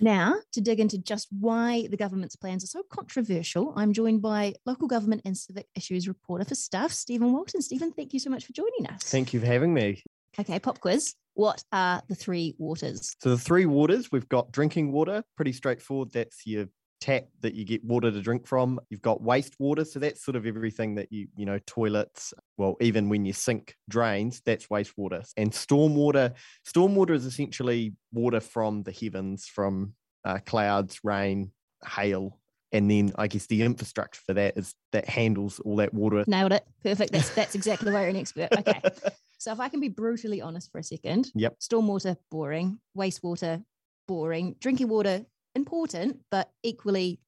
Now, 0.00 0.36
to 0.52 0.60
dig 0.60 0.80
into 0.80 0.98
just 0.98 1.28
why 1.30 1.86
the 1.90 1.96
government's 1.96 2.36
plans 2.36 2.62
are 2.64 2.68
so 2.68 2.82
controversial, 2.90 3.72
I'm 3.76 3.92
joined 3.92 4.20
by 4.22 4.54
local 4.66 4.88
government 4.88 5.22
and 5.24 5.36
civic 5.36 5.66
issues 5.74 6.06
reporter 6.06 6.44
for 6.44 6.54
Stuff, 6.54 6.92
Stephen 6.92 7.32
Walton. 7.32 7.62
Stephen, 7.62 7.92
thank 7.92 8.12
you 8.12 8.20
so 8.20 8.30
much 8.30 8.44
for 8.44 8.52
joining 8.52 8.86
us. 8.88 9.02
Thank 9.04 9.32
you 9.32 9.40
for 9.40 9.46
having 9.46 9.72
me. 9.72 10.02
Okay, 10.38 10.58
pop 10.58 10.80
quiz. 10.80 11.14
What 11.34 11.62
are 11.72 12.02
the 12.08 12.14
three 12.14 12.54
waters? 12.58 13.14
So, 13.22 13.30
the 13.30 13.38
three 13.38 13.66
waters 13.66 14.12
we've 14.12 14.28
got 14.28 14.52
drinking 14.52 14.92
water, 14.92 15.22
pretty 15.36 15.52
straightforward. 15.52 16.12
That's 16.12 16.46
your 16.46 16.66
tap 17.00 17.24
that 17.40 17.54
you 17.54 17.64
get 17.64 17.84
water 17.84 18.10
to 18.10 18.20
drink 18.20 18.46
from. 18.46 18.80
You've 18.90 19.02
got 19.02 19.22
wastewater, 19.22 19.86
so 19.86 19.98
that's 19.98 20.24
sort 20.24 20.36
of 20.36 20.46
everything 20.46 20.94
that 20.96 21.12
you 21.12 21.28
you 21.36 21.46
know 21.46 21.58
toilets. 21.66 22.34
Well, 22.56 22.76
even 22.80 23.08
when 23.08 23.24
you 23.24 23.32
sink 23.32 23.76
drains, 23.88 24.42
that's 24.44 24.66
wastewater. 24.68 25.28
And 25.36 25.52
stormwater, 25.52 26.34
stormwater 26.66 27.10
is 27.10 27.26
essentially 27.26 27.94
water 28.12 28.40
from 28.40 28.82
the 28.82 28.92
heavens, 28.92 29.46
from 29.46 29.94
uh, 30.24 30.38
clouds, 30.46 31.00
rain, 31.04 31.52
hail. 31.86 32.38
And 32.72 32.90
then 32.90 33.12
I 33.16 33.28
guess 33.28 33.46
the 33.46 33.62
infrastructure 33.62 34.20
for 34.26 34.34
that 34.34 34.56
is 34.56 34.74
that 34.92 35.08
handles 35.08 35.60
all 35.60 35.76
that 35.76 35.94
water. 35.94 36.24
Nailed 36.26 36.52
it. 36.52 36.66
Perfect. 36.82 37.12
That's 37.12 37.30
that's 37.30 37.54
exactly 37.54 37.92
why 37.92 38.00
you're 38.00 38.10
an 38.10 38.16
expert. 38.16 38.48
Okay. 38.58 38.80
So 39.38 39.52
if 39.52 39.60
I 39.60 39.68
can 39.68 39.80
be 39.80 39.88
brutally 39.88 40.40
honest 40.40 40.72
for 40.72 40.78
a 40.78 40.82
second, 40.82 41.30
yep. 41.34 41.56
Stormwater 41.60 42.16
boring, 42.30 42.80
wastewater 42.96 43.62
boring, 44.08 44.56
drinking 44.60 44.88
water 44.88 45.26
important, 45.54 46.20
but 46.30 46.50
equally 46.62 47.20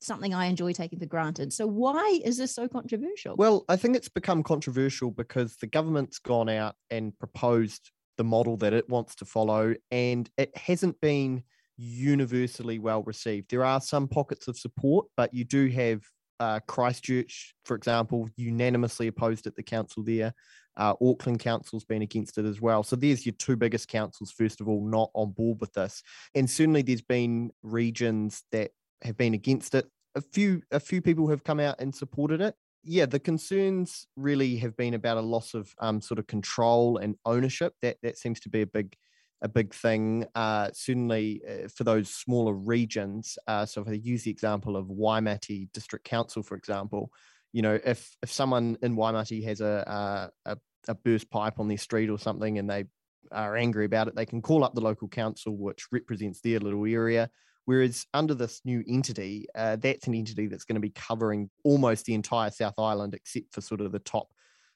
something 0.00 0.34
I 0.34 0.46
enjoy 0.46 0.72
taking 0.72 0.98
for 0.98 1.06
granted. 1.06 1.52
So 1.52 1.66
why 1.66 2.20
is 2.24 2.38
this 2.38 2.54
so 2.54 2.68
controversial? 2.68 3.36
Well, 3.36 3.64
I 3.68 3.76
think 3.76 3.96
it's 3.96 4.08
become 4.08 4.42
controversial 4.42 5.10
because 5.10 5.56
the 5.56 5.66
government's 5.66 6.18
gone 6.18 6.48
out 6.48 6.74
and 6.90 7.18
proposed 7.18 7.90
the 8.16 8.24
model 8.24 8.56
that 8.58 8.72
it 8.72 8.88
wants 8.88 9.14
to 9.16 9.24
follow, 9.24 9.74
and 9.90 10.28
it 10.36 10.56
hasn't 10.56 11.00
been 11.00 11.42
universally 11.76 12.78
well 12.78 13.02
received. 13.04 13.50
There 13.50 13.64
are 13.64 13.80
some 13.80 14.08
pockets 14.08 14.48
of 14.48 14.58
support, 14.58 15.06
but 15.16 15.32
you 15.32 15.44
do 15.44 15.68
have 15.68 16.02
uh, 16.38 16.60
Christchurch, 16.66 17.54
for 17.64 17.74
example, 17.74 18.28
unanimously 18.36 19.06
opposed 19.06 19.46
at 19.46 19.56
the 19.56 19.62
council 19.62 20.02
there. 20.02 20.34
Uh, 20.76 20.94
Auckland 21.02 21.40
Council's 21.40 21.84
been 21.84 22.02
against 22.02 22.38
it 22.38 22.44
as 22.44 22.60
well. 22.60 22.82
So 22.82 22.96
there's 22.96 23.26
your 23.26 23.34
two 23.34 23.56
biggest 23.56 23.88
councils, 23.88 24.30
first 24.30 24.60
of 24.60 24.68
all, 24.68 24.86
not 24.86 25.10
on 25.14 25.32
board 25.32 25.60
with 25.60 25.72
this. 25.72 26.02
And 26.34 26.48
certainly 26.48 26.82
there's 26.82 27.02
been 27.02 27.50
regions 27.62 28.44
that 28.52 28.70
have 29.02 29.16
been 29.16 29.34
against 29.34 29.74
it. 29.74 29.86
A 30.14 30.20
few 30.20 30.62
a 30.70 30.80
few 30.80 31.00
people 31.00 31.28
have 31.28 31.44
come 31.44 31.60
out 31.60 31.76
and 31.80 31.94
supported 31.94 32.40
it. 32.40 32.54
Yeah, 32.82 33.06
the 33.06 33.20
concerns 33.20 34.06
really 34.16 34.56
have 34.56 34.76
been 34.76 34.94
about 34.94 35.18
a 35.18 35.22
loss 35.22 35.54
of 35.54 35.74
um, 35.78 36.00
sort 36.00 36.18
of 36.18 36.26
control 36.26 36.96
and 36.96 37.16
ownership. 37.24 37.74
That 37.82 37.98
that 38.02 38.18
seems 38.18 38.40
to 38.40 38.48
be 38.48 38.62
a 38.62 38.66
big 38.66 38.96
a 39.42 39.48
big 39.48 39.72
thing. 39.74 40.26
Uh, 40.34 40.70
certainly 40.72 41.42
uh, 41.48 41.68
for 41.68 41.84
those 41.84 42.10
smaller 42.10 42.54
regions. 42.54 43.38
Uh, 43.46 43.66
so 43.66 43.82
if 43.82 43.88
I 43.88 43.92
use 43.92 44.24
the 44.24 44.30
example 44.30 44.76
of 44.76 44.90
Waimate 44.90 45.72
District 45.72 46.04
Council, 46.04 46.42
for 46.42 46.56
example, 46.56 47.10
you 47.52 47.62
know, 47.62 47.78
if 47.84 48.16
if 48.22 48.32
someone 48.32 48.76
in 48.82 48.96
Waimate 48.96 49.44
has 49.44 49.60
a, 49.60 50.30
a, 50.46 50.56
a 50.88 50.94
burst 50.94 51.30
pipe 51.30 51.58
on 51.58 51.68
their 51.68 51.78
street 51.78 52.10
or 52.10 52.18
something, 52.18 52.58
and 52.58 52.68
they 52.68 52.84
are 53.32 53.56
angry 53.56 53.84
about 53.84 54.08
it, 54.08 54.16
they 54.16 54.26
can 54.26 54.42
call 54.42 54.64
up 54.64 54.74
the 54.74 54.80
local 54.80 55.08
council, 55.08 55.56
which 55.56 55.86
represents 55.92 56.40
their 56.40 56.58
little 56.58 56.86
area. 56.86 57.30
Whereas 57.70 58.04
under 58.14 58.34
this 58.34 58.62
new 58.64 58.82
entity, 58.88 59.46
uh, 59.54 59.76
that's 59.76 60.08
an 60.08 60.14
entity 60.16 60.48
that's 60.48 60.64
going 60.64 60.74
to 60.74 60.80
be 60.80 60.90
covering 60.90 61.48
almost 61.62 62.04
the 62.04 62.14
entire 62.14 62.50
South 62.50 62.74
Island, 62.76 63.14
except 63.14 63.54
for 63.54 63.60
sort 63.60 63.80
of 63.80 63.92
the 63.92 64.00
top 64.00 64.26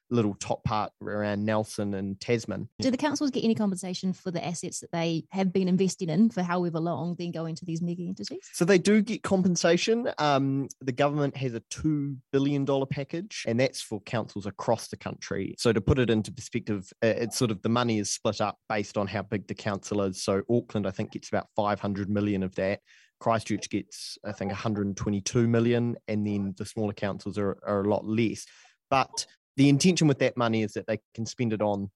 little 0.09 0.35
top 0.35 0.63
part 0.63 0.91
around 1.01 1.45
Nelson 1.45 1.93
and 1.93 2.19
Tasman. 2.19 2.69
Do 2.79 2.91
the 2.91 2.97
councils 2.97 3.31
get 3.31 3.43
any 3.43 3.55
compensation 3.55 4.13
for 4.13 4.31
the 4.31 4.45
assets 4.45 4.79
that 4.79 4.91
they 4.91 5.25
have 5.31 5.51
been 5.51 5.67
investing 5.67 6.09
in 6.09 6.29
for 6.29 6.43
however 6.43 6.79
long, 6.79 7.15
then 7.17 7.31
go 7.31 7.45
into 7.45 7.65
these 7.65 7.81
mega 7.81 8.03
entities? 8.03 8.49
So 8.53 8.65
they 8.65 8.77
do 8.77 9.01
get 9.01 9.23
compensation. 9.23 10.09
Um, 10.17 10.67
the 10.81 10.91
government 10.91 11.35
has 11.37 11.53
a 11.53 11.61
$2 11.61 12.17
billion 12.31 12.65
package, 12.87 13.43
and 13.47 13.59
that's 13.59 13.81
for 13.81 14.01
councils 14.01 14.45
across 14.45 14.87
the 14.87 14.97
country. 14.97 15.55
So 15.57 15.73
to 15.73 15.81
put 15.81 15.99
it 15.99 16.09
into 16.09 16.31
perspective, 16.31 16.91
it's 17.01 17.37
sort 17.37 17.51
of 17.51 17.61
the 17.61 17.69
money 17.69 17.99
is 17.99 18.11
split 18.11 18.41
up 18.41 18.57
based 18.69 18.97
on 18.97 19.07
how 19.07 19.23
big 19.23 19.47
the 19.47 19.55
council 19.55 20.01
is. 20.01 20.23
So 20.23 20.41
Auckland, 20.49 20.87
I 20.87 20.91
think, 20.91 21.11
gets 21.11 21.29
about 21.29 21.47
500 21.55 22.09
million 22.09 22.43
of 22.43 22.55
that. 22.55 22.79
Christchurch 23.19 23.69
gets, 23.69 24.17
I 24.25 24.31
think, 24.33 24.51
122 24.51 25.47
million, 25.47 25.95
and 26.07 26.27
then 26.27 26.53
the 26.57 26.65
smaller 26.65 26.93
councils 26.93 27.37
are, 27.37 27.57
are 27.65 27.81
a 27.81 27.89
lot 27.89 28.05
less. 28.05 28.45
But 28.89 29.25
the 29.57 29.69
intention 29.69 30.07
with 30.07 30.19
that 30.19 30.37
money 30.37 30.63
is 30.63 30.73
that 30.73 30.87
they 30.87 30.99
can 31.13 31.25
spend 31.25 31.53
it 31.53 31.61
on 31.61 31.89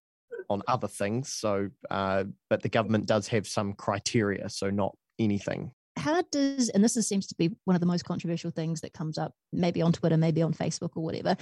on 0.50 0.62
other 0.68 0.88
things. 0.88 1.34
So, 1.34 1.70
uh, 1.90 2.24
but 2.50 2.64
the 2.64 2.70
government 2.70 3.06
does 3.06 3.28
have 3.28 3.48
some 3.48 3.74
criteria, 3.74 4.50
so 4.50 4.70
not 4.70 4.96
anything. 5.20 5.72
How 5.96 6.24
does, 6.32 6.70
and 6.70 6.84
this 6.84 6.98
is, 6.98 7.08
seems 7.08 7.28
to 7.28 7.36
be 7.36 7.52
one 7.66 7.76
of 7.76 7.82
the 7.82 7.86
most 7.86 8.06
controversial 8.06 8.52
things 8.52 8.82
that 8.82 8.94
comes 8.94 9.18
up, 9.18 9.34
maybe 9.52 9.82
on 9.82 9.92
Twitter, 9.92 10.18
maybe 10.18 10.42
on 10.42 10.54
Facebook 10.54 10.92
or 10.96 11.04
whatever, 11.04 11.36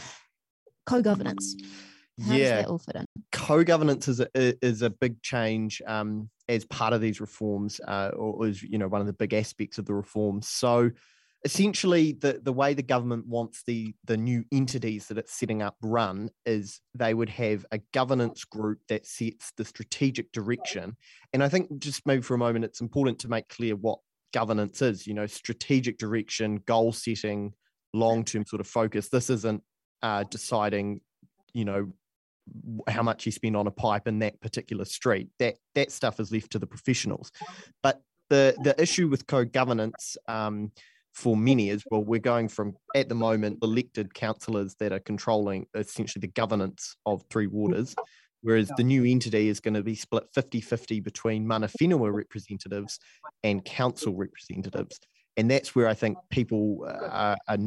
co-governance. 0.86 1.55
How 2.25 2.33
yeah, 2.33 2.65
all 2.67 2.79
fit 2.79 2.95
in? 2.95 3.05
Co-governance 3.31 4.07
is 4.07 4.19
a, 4.19 4.27
is 4.33 4.81
a 4.81 4.89
big 4.89 5.21
change 5.21 5.81
um, 5.86 6.29
as 6.50 6.65
part 6.65 6.93
of 6.93 7.01
these 7.01 7.21
reforms, 7.21 7.79
uh, 7.88 8.09
or 8.15 8.47
is 8.47 8.63
you 8.63 8.79
know 8.79 8.88
one 8.88 9.01
of 9.01 9.07
the 9.07 9.13
big 9.13 9.33
aspects 9.33 9.77
of 9.77 9.86
the 9.86 9.93
reforms. 9.93 10.47
So 10.47 10.89
essentially 11.44 12.13
the, 12.13 12.39
the 12.44 12.51
way 12.51 12.74
the 12.74 12.84
government 12.84 13.25
wants 13.27 13.63
the, 13.65 13.94
the 14.06 14.17
new 14.17 14.44
entities 14.51 15.08
that 15.08 15.17
it's 15.17 15.34
setting 15.34 15.62
up 15.62 15.75
run 15.82 16.29
is 16.46 16.82
they 16.96 17.13
would 17.13 17.29
have 17.29 17.65
a 17.72 17.79
governance 17.94 18.44
group 18.44 18.79
that 18.89 19.06
sets 19.06 19.51
the 19.58 19.65
strategic 19.65 20.32
direction. 20.32 20.98
And 21.34 21.44
I 21.44 21.50
think 21.50 21.79
just 21.79 22.06
maybe 22.06 22.22
for 22.22 22.34
a 22.34 22.39
moment, 22.39 22.65
it's 22.65 22.82
important 22.82 23.20
to 23.20 23.29
make 23.29 23.48
clear 23.50 23.75
what 23.75 24.00
governance 24.34 24.82
is, 24.82 25.08
you 25.08 25.13
know, 25.13 25.27
strategic 25.27 25.98
direction, 25.98 26.62
goal 26.65 26.91
setting, 26.91 27.53
long-term 27.94 28.46
sort 28.46 28.60
of 28.60 28.67
focus. 28.67 29.10
This 29.10 29.29
isn't 29.29 29.63
uh, 30.01 30.24
deciding, 30.29 31.01
you 31.53 31.65
know, 31.65 31.91
how 32.88 33.03
much 33.03 33.25
you 33.25 33.32
spend 33.32 33.58
on 33.58 33.67
a 33.67 33.72
pipe 33.72 34.08
in 34.08 34.20
that 34.20 34.39
particular 34.41 34.86
street. 34.86 35.29
That 35.39 35.56
that 35.75 35.91
stuff 35.91 36.20
is 36.20 36.32
left 36.32 36.51
to 36.51 36.60
the 36.60 36.67
professionals. 36.67 37.32
But 37.84 38.01
the 38.29 38.56
the 38.63 38.79
issue 38.82 39.08
with 39.08 39.27
co-governance 39.27 40.17
um, 40.27 40.72
for 41.17 41.36
many 41.36 41.69
is 41.69 41.83
well, 41.89 42.03
we're 42.03 42.19
going 42.19 42.47
from 42.47 42.75
at 42.95 43.09
the 43.09 43.15
moment 43.15 43.57
elected 43.63 44.13
councillors 44.13 44.75
that 44.75 44.91
are 44.91 45.00
controlling 45.00 45.65
essentially 45.74 46.19
the 46.19 46.27
governance 46.27 46.95
of 47.07 47.24
Three 47.31 47.47
Waters, 47.47 47.95
whereas 48.41 48.71
the 48.77 48.83
new 48.83 49.03
entity 49.03 49.50
is 49.50 49.59
going 49.59 49.74
to 49.74 49.81
be 49.81 49.95
split 49.95 50.25
50 50.36 50.62
50 50.62 51.00
between 51.00 51.47
mana 51.47 51.69
whenua 51.81 52.13
representatives 52.13 53.00
and 53.43 53.65
council 53.65 54.15
representatives. 54.15 55.00
And 55.38 55.50
that's 55.50 55.75
where 55.75 55.88
I 55.88 55.95
think 55.95 56.19
people 56.29 56.86
uh, 56.88 57.07
are, 57.07 57.38
are, 57.47 57.57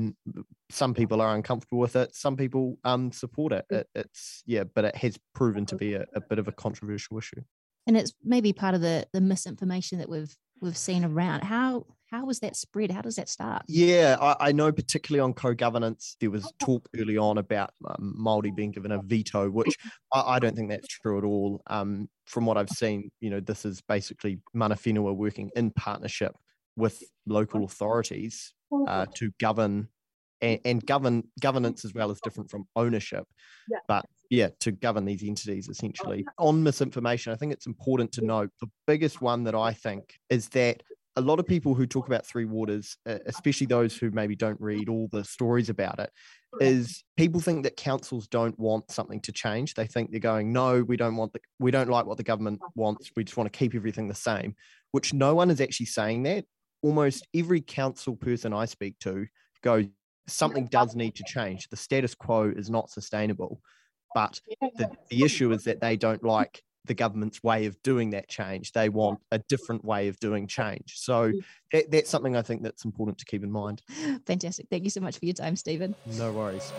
some 0.71 0.95
people 0.95 1.21
are 1.21 1.35
uncomfortable 1.35 1.79
with 1.81 1.97
it. 1.97 2.15
Some 2.15 2.37
people 2.37 2.79
um, 2.85 3.11
support 3.11 3.53
it. 3.53 3.65
it. 3.69 3.89
It's 3.97 4.45
yeah, 4.47 4.63
but 4.63 4.85
it 4.85 4.97
has 4.97 5.19
proven 5.35 5.67
to 5.67 5.77
be 5.77 5.95
a, 5.95 6.05
a 6.15 6.21
bit 6.21 6.39
of 6.39 6.47
a 6.47 6.53
controversial 6.53 7.19
issue. 7.19 7.43
And 7.89 7.97
it's 7.97 8.13
maybe 8.25 8.53
part 8.53 8.77
of 8.77 8.81
the 8.81 9.07
the 9.13 9.21
misinformation 9.21 9.99
that 9.99 10.09
we've 10.09 10.35
we've 10.61 10.77
seen 10.77 11.05
around. 11.05 11.43
How 11.43 11.87
how 12.11 12.25
was 12.25 12.41
that 12.41 12.57
spread? 12.57 12.91
How 12.91 13.03
does 13.03 13.17
that 13.17 13.29
start? 13.29 13.63
Yeah, 13.69 14.17
I, 14.21 14.49
I 14.49 14.53
know 14.53 14.73
particularly 14.73 15.21
on 15.21 15.33
co-governance, 15.33 16.17
there 16.21 16.31
was 16.31 16.51
talk 16.59 16.89
early 16.99 17.17
on 17.17 17.39
about 17.39 17.71
um, 17.87 18.15
Maori 18.17 18.51
being 18.51 18.73
given 18.73 18.93
a 18.93 19.01
veto, 19.03 19.49
which 19.49 19.77
I, 20.13 20.37
I 20.37 20.39
don't 20.41 20.57
think 20.57 20.71
that's 20.71 20.89
true 20.89 21.19
at 21.19 21.25
all. 21.25 21.63
Um, 21.69 22.09
from 22.27 22.47
what 22.47 22.57
I've 22.57 22.71
seen, 22.71 23.11
you 23.21 23.31
know, 23.31 23.41
this 23.41 23.65
is 23.65 23.81
basically 23.81 24.41
mana 24.55 24.75
whenua 24.75 25.15
working 25.15 25.51
in 25.55 25.71
partnership 25.71 26.35
with 26.77 27.03
local 27.27 27.65
authorities 27.65 28.55
uh, 28.89 29.07
to 29.17 29.31
govern 29.41 29.89
and, 30.41 30.61
and, 30.65 30.87
govern 30.87 31.25
governance 31.41 31.85
as 31.85 31.93
well 31.93 32.11
as 32.11 32.21
different 32.23 32.51
from 32.51 32.65
ownership. 32.75 33.25
But 33.89 34.07
yeah, 34.31 34.49
to 34.61 34.71
govern 34.71 35.05
these 35.05 35.23
entities 35.23 35.69
essentially. 35.69 36.25
On 36.39 36.63
misinformation, 36.63 37.33
I 37.33 37.37
think 37.37 37.53
it's 37.53 37.67
important 37.67 38.13
to 38.13 38.25
note 38.25 38.51
the 38.61 38.71
biggest 38.87 39.21
one 39.21 39.45
that 39.45 39.55
I 39.55 39.73
think 39.73 40.15
is 40.31 40.49
that 40.51 40.83
a 41.17 41.21
lot 41.21 41.41
of 41.41 41.47
people 41.47 41.75
who 41.75 41.87
talk 41.87 42.07
about 42.07 42.27
Three 42.27 42.45
Waters, 42.45 42.97
especially 43.07 43.67
those 43.67 43.97
who 43.97 44.11
maybe 44.11 44.37
don't 44.37 44.61
read 44.61 44.89
all 44.89 45.09
the 45.11 45.25
stories 45.25 45.69
about 45.69 45.99
it, 45.99 46.11
is 46.61 47.05
people 47.17 47.41
think 47.41 47.65
that 47.65 47.77
councils 47.77 48.27
don't 48.29 48.59
want 48.59 48.91
something 48.91 49.21
to 49.23 49.33
change. 49.33 49.75
They 49.75 49.87
think 49.87 50.11
they're 50.11 50.21
going, 50.21 50.53
no, 50.53 50.83
we 50.83 50.97
don't 50.97 51.17
want 51.17 51.33
the, 51.33 51.41
we 51.59 51.71
don't 51.71 51.89
like 51.89 52.07
what 52.07 52.17
the 52.17 52.23
government 52.23 52.61
wants. 52.75 53.11
We 53.17 53.25
just 53.25 53.37
want 53.37 53.53
to 53.53 53.57
keep 53.59 53.75
everything 53.75 54.09
the 54.09 54.15
same. 54.15 54.55
Which 54.93 55.13
no 55.13 55.35
one 55.35 55.51
is 55.51 55.61
actually 55.61 55.87
saying 55.87 56.23
that. 56.25 56.45
Almost 56.83 57.27
every 57.35 57.61
council 57.61 58.17
person 58.17 58.53
I 58.53 58.65
speak 58.65 58.99
to 59.01 59.27
goes, 59.63 59.87
something 60.27 60.67
does 60.67 60.97
need 60.97 61.15
to 61.17 61.25
change. 61.27 61.69
The 61.69 61.77
status 61.77 62.15
quo 62.15 62.53
is 62.57 62.71
not 62.71 62.91
sustainable. 62.91 63.61
But 64.15 64.41
the, 64.61 64.91
the 65.09 65.23
issue 65.23 65.53
is 65.53 65.65
that 65.65 65.81
they 65.81 65.97
don't 65.97 66.25
like 66.25 66.63
the 66.87 66.95
government's 66.95 67.43
way 67.43 67.67
of 67.67 67.81
doing 67.83 68.11
that 68.11 68.29
change. 68.29 68.73
They 68.73 68.89
want 68.89 69.21
a 69.31 69.39
different 69.39 69.85
way 69.85 70.09
of 70.09 70.19
doing 70.19 70.47
change. 70.47 70.95
So 70.97 71.33
mm. 71.33 71.45
that, 71.73 71.91
that's 71.91 72.11
something 72.11 72.37
I 72.37 72.43
think 72.43 72.63
that's 72.63 72.85
important 72.85 73.19
to 73.19 73.25
keep 73.25 73.43
in 73.45 73.51
mind. 73.51 73.83
Fantastic. 74.27 74.67
Thank 74.71 74.85
you 74.85 74.91
so 74.91 75.01
much 75.01 75.19
for 75.19 75.27
your 75.27 75.35
time, 75.35 75.57
Stephen. 75.57 75.95
No 76.07 76.33
worries. 76.33 76.73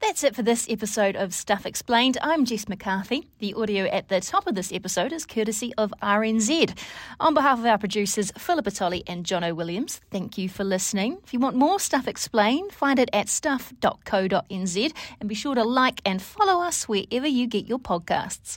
That's 0.00 0.22
it 0.22 0.36
for 0.36 0.42
this 0.42 0.66
episode 0.70 1.16
of 1.16 1.34
Stuff 1.34 1.66
Explained. 1.66 2.18
I'm 2.22 2.44
Jess 2.44 2.68
McCarthy. 2.68 3.28
The 3.40 3.52
audio 3.54 3.84
at 3.86 4.08
the 4.08 4.20
top 4.20 4.46
of 4.46 4.54
this 4.54 4.72
episode 4.72 5.12
is 5.12 5.26
courtesy 5.26 5.74
of 5.76 5.92
RNZ. 6.00 6.78
On 7.18 7.34
behalf 7.34 7.58
of 7.58 7.66
our 7.66 7.78
producers, 7.78 8.30
Philippa 8.38 8.70
Tolley 8.70 9.02
and 9.08 9.24
Jono 9.24 9.54
Williams, 9.54 10.00
thank 10.10 10.38
you 10.38 10.48
for 10.48 10.62
listening. 10.62 11.18
If 11.24 11.34
you 11.34 11.40
want 11.40 11.56
more 11.56 11.80
Stuff 11.80 12.06
Explained, 12.06 12.72
find 12.72 13.00
it 13.00 13.10
at 13.12 13.28
stuff.co.nz 13.28 14.92
and 15.20 15.28
be 15.28 15.34
sure 15.34 15.54
to 15.56 15.64
like 15.64 16.00
and 16.04 16.22
follow 16.22 16.62
us 16.62 16.88
wherever 16.88 17.26
you 17.26 17.48
get 17.48 17.66
your 17.66 17.80
podcasts. 17.80 18.56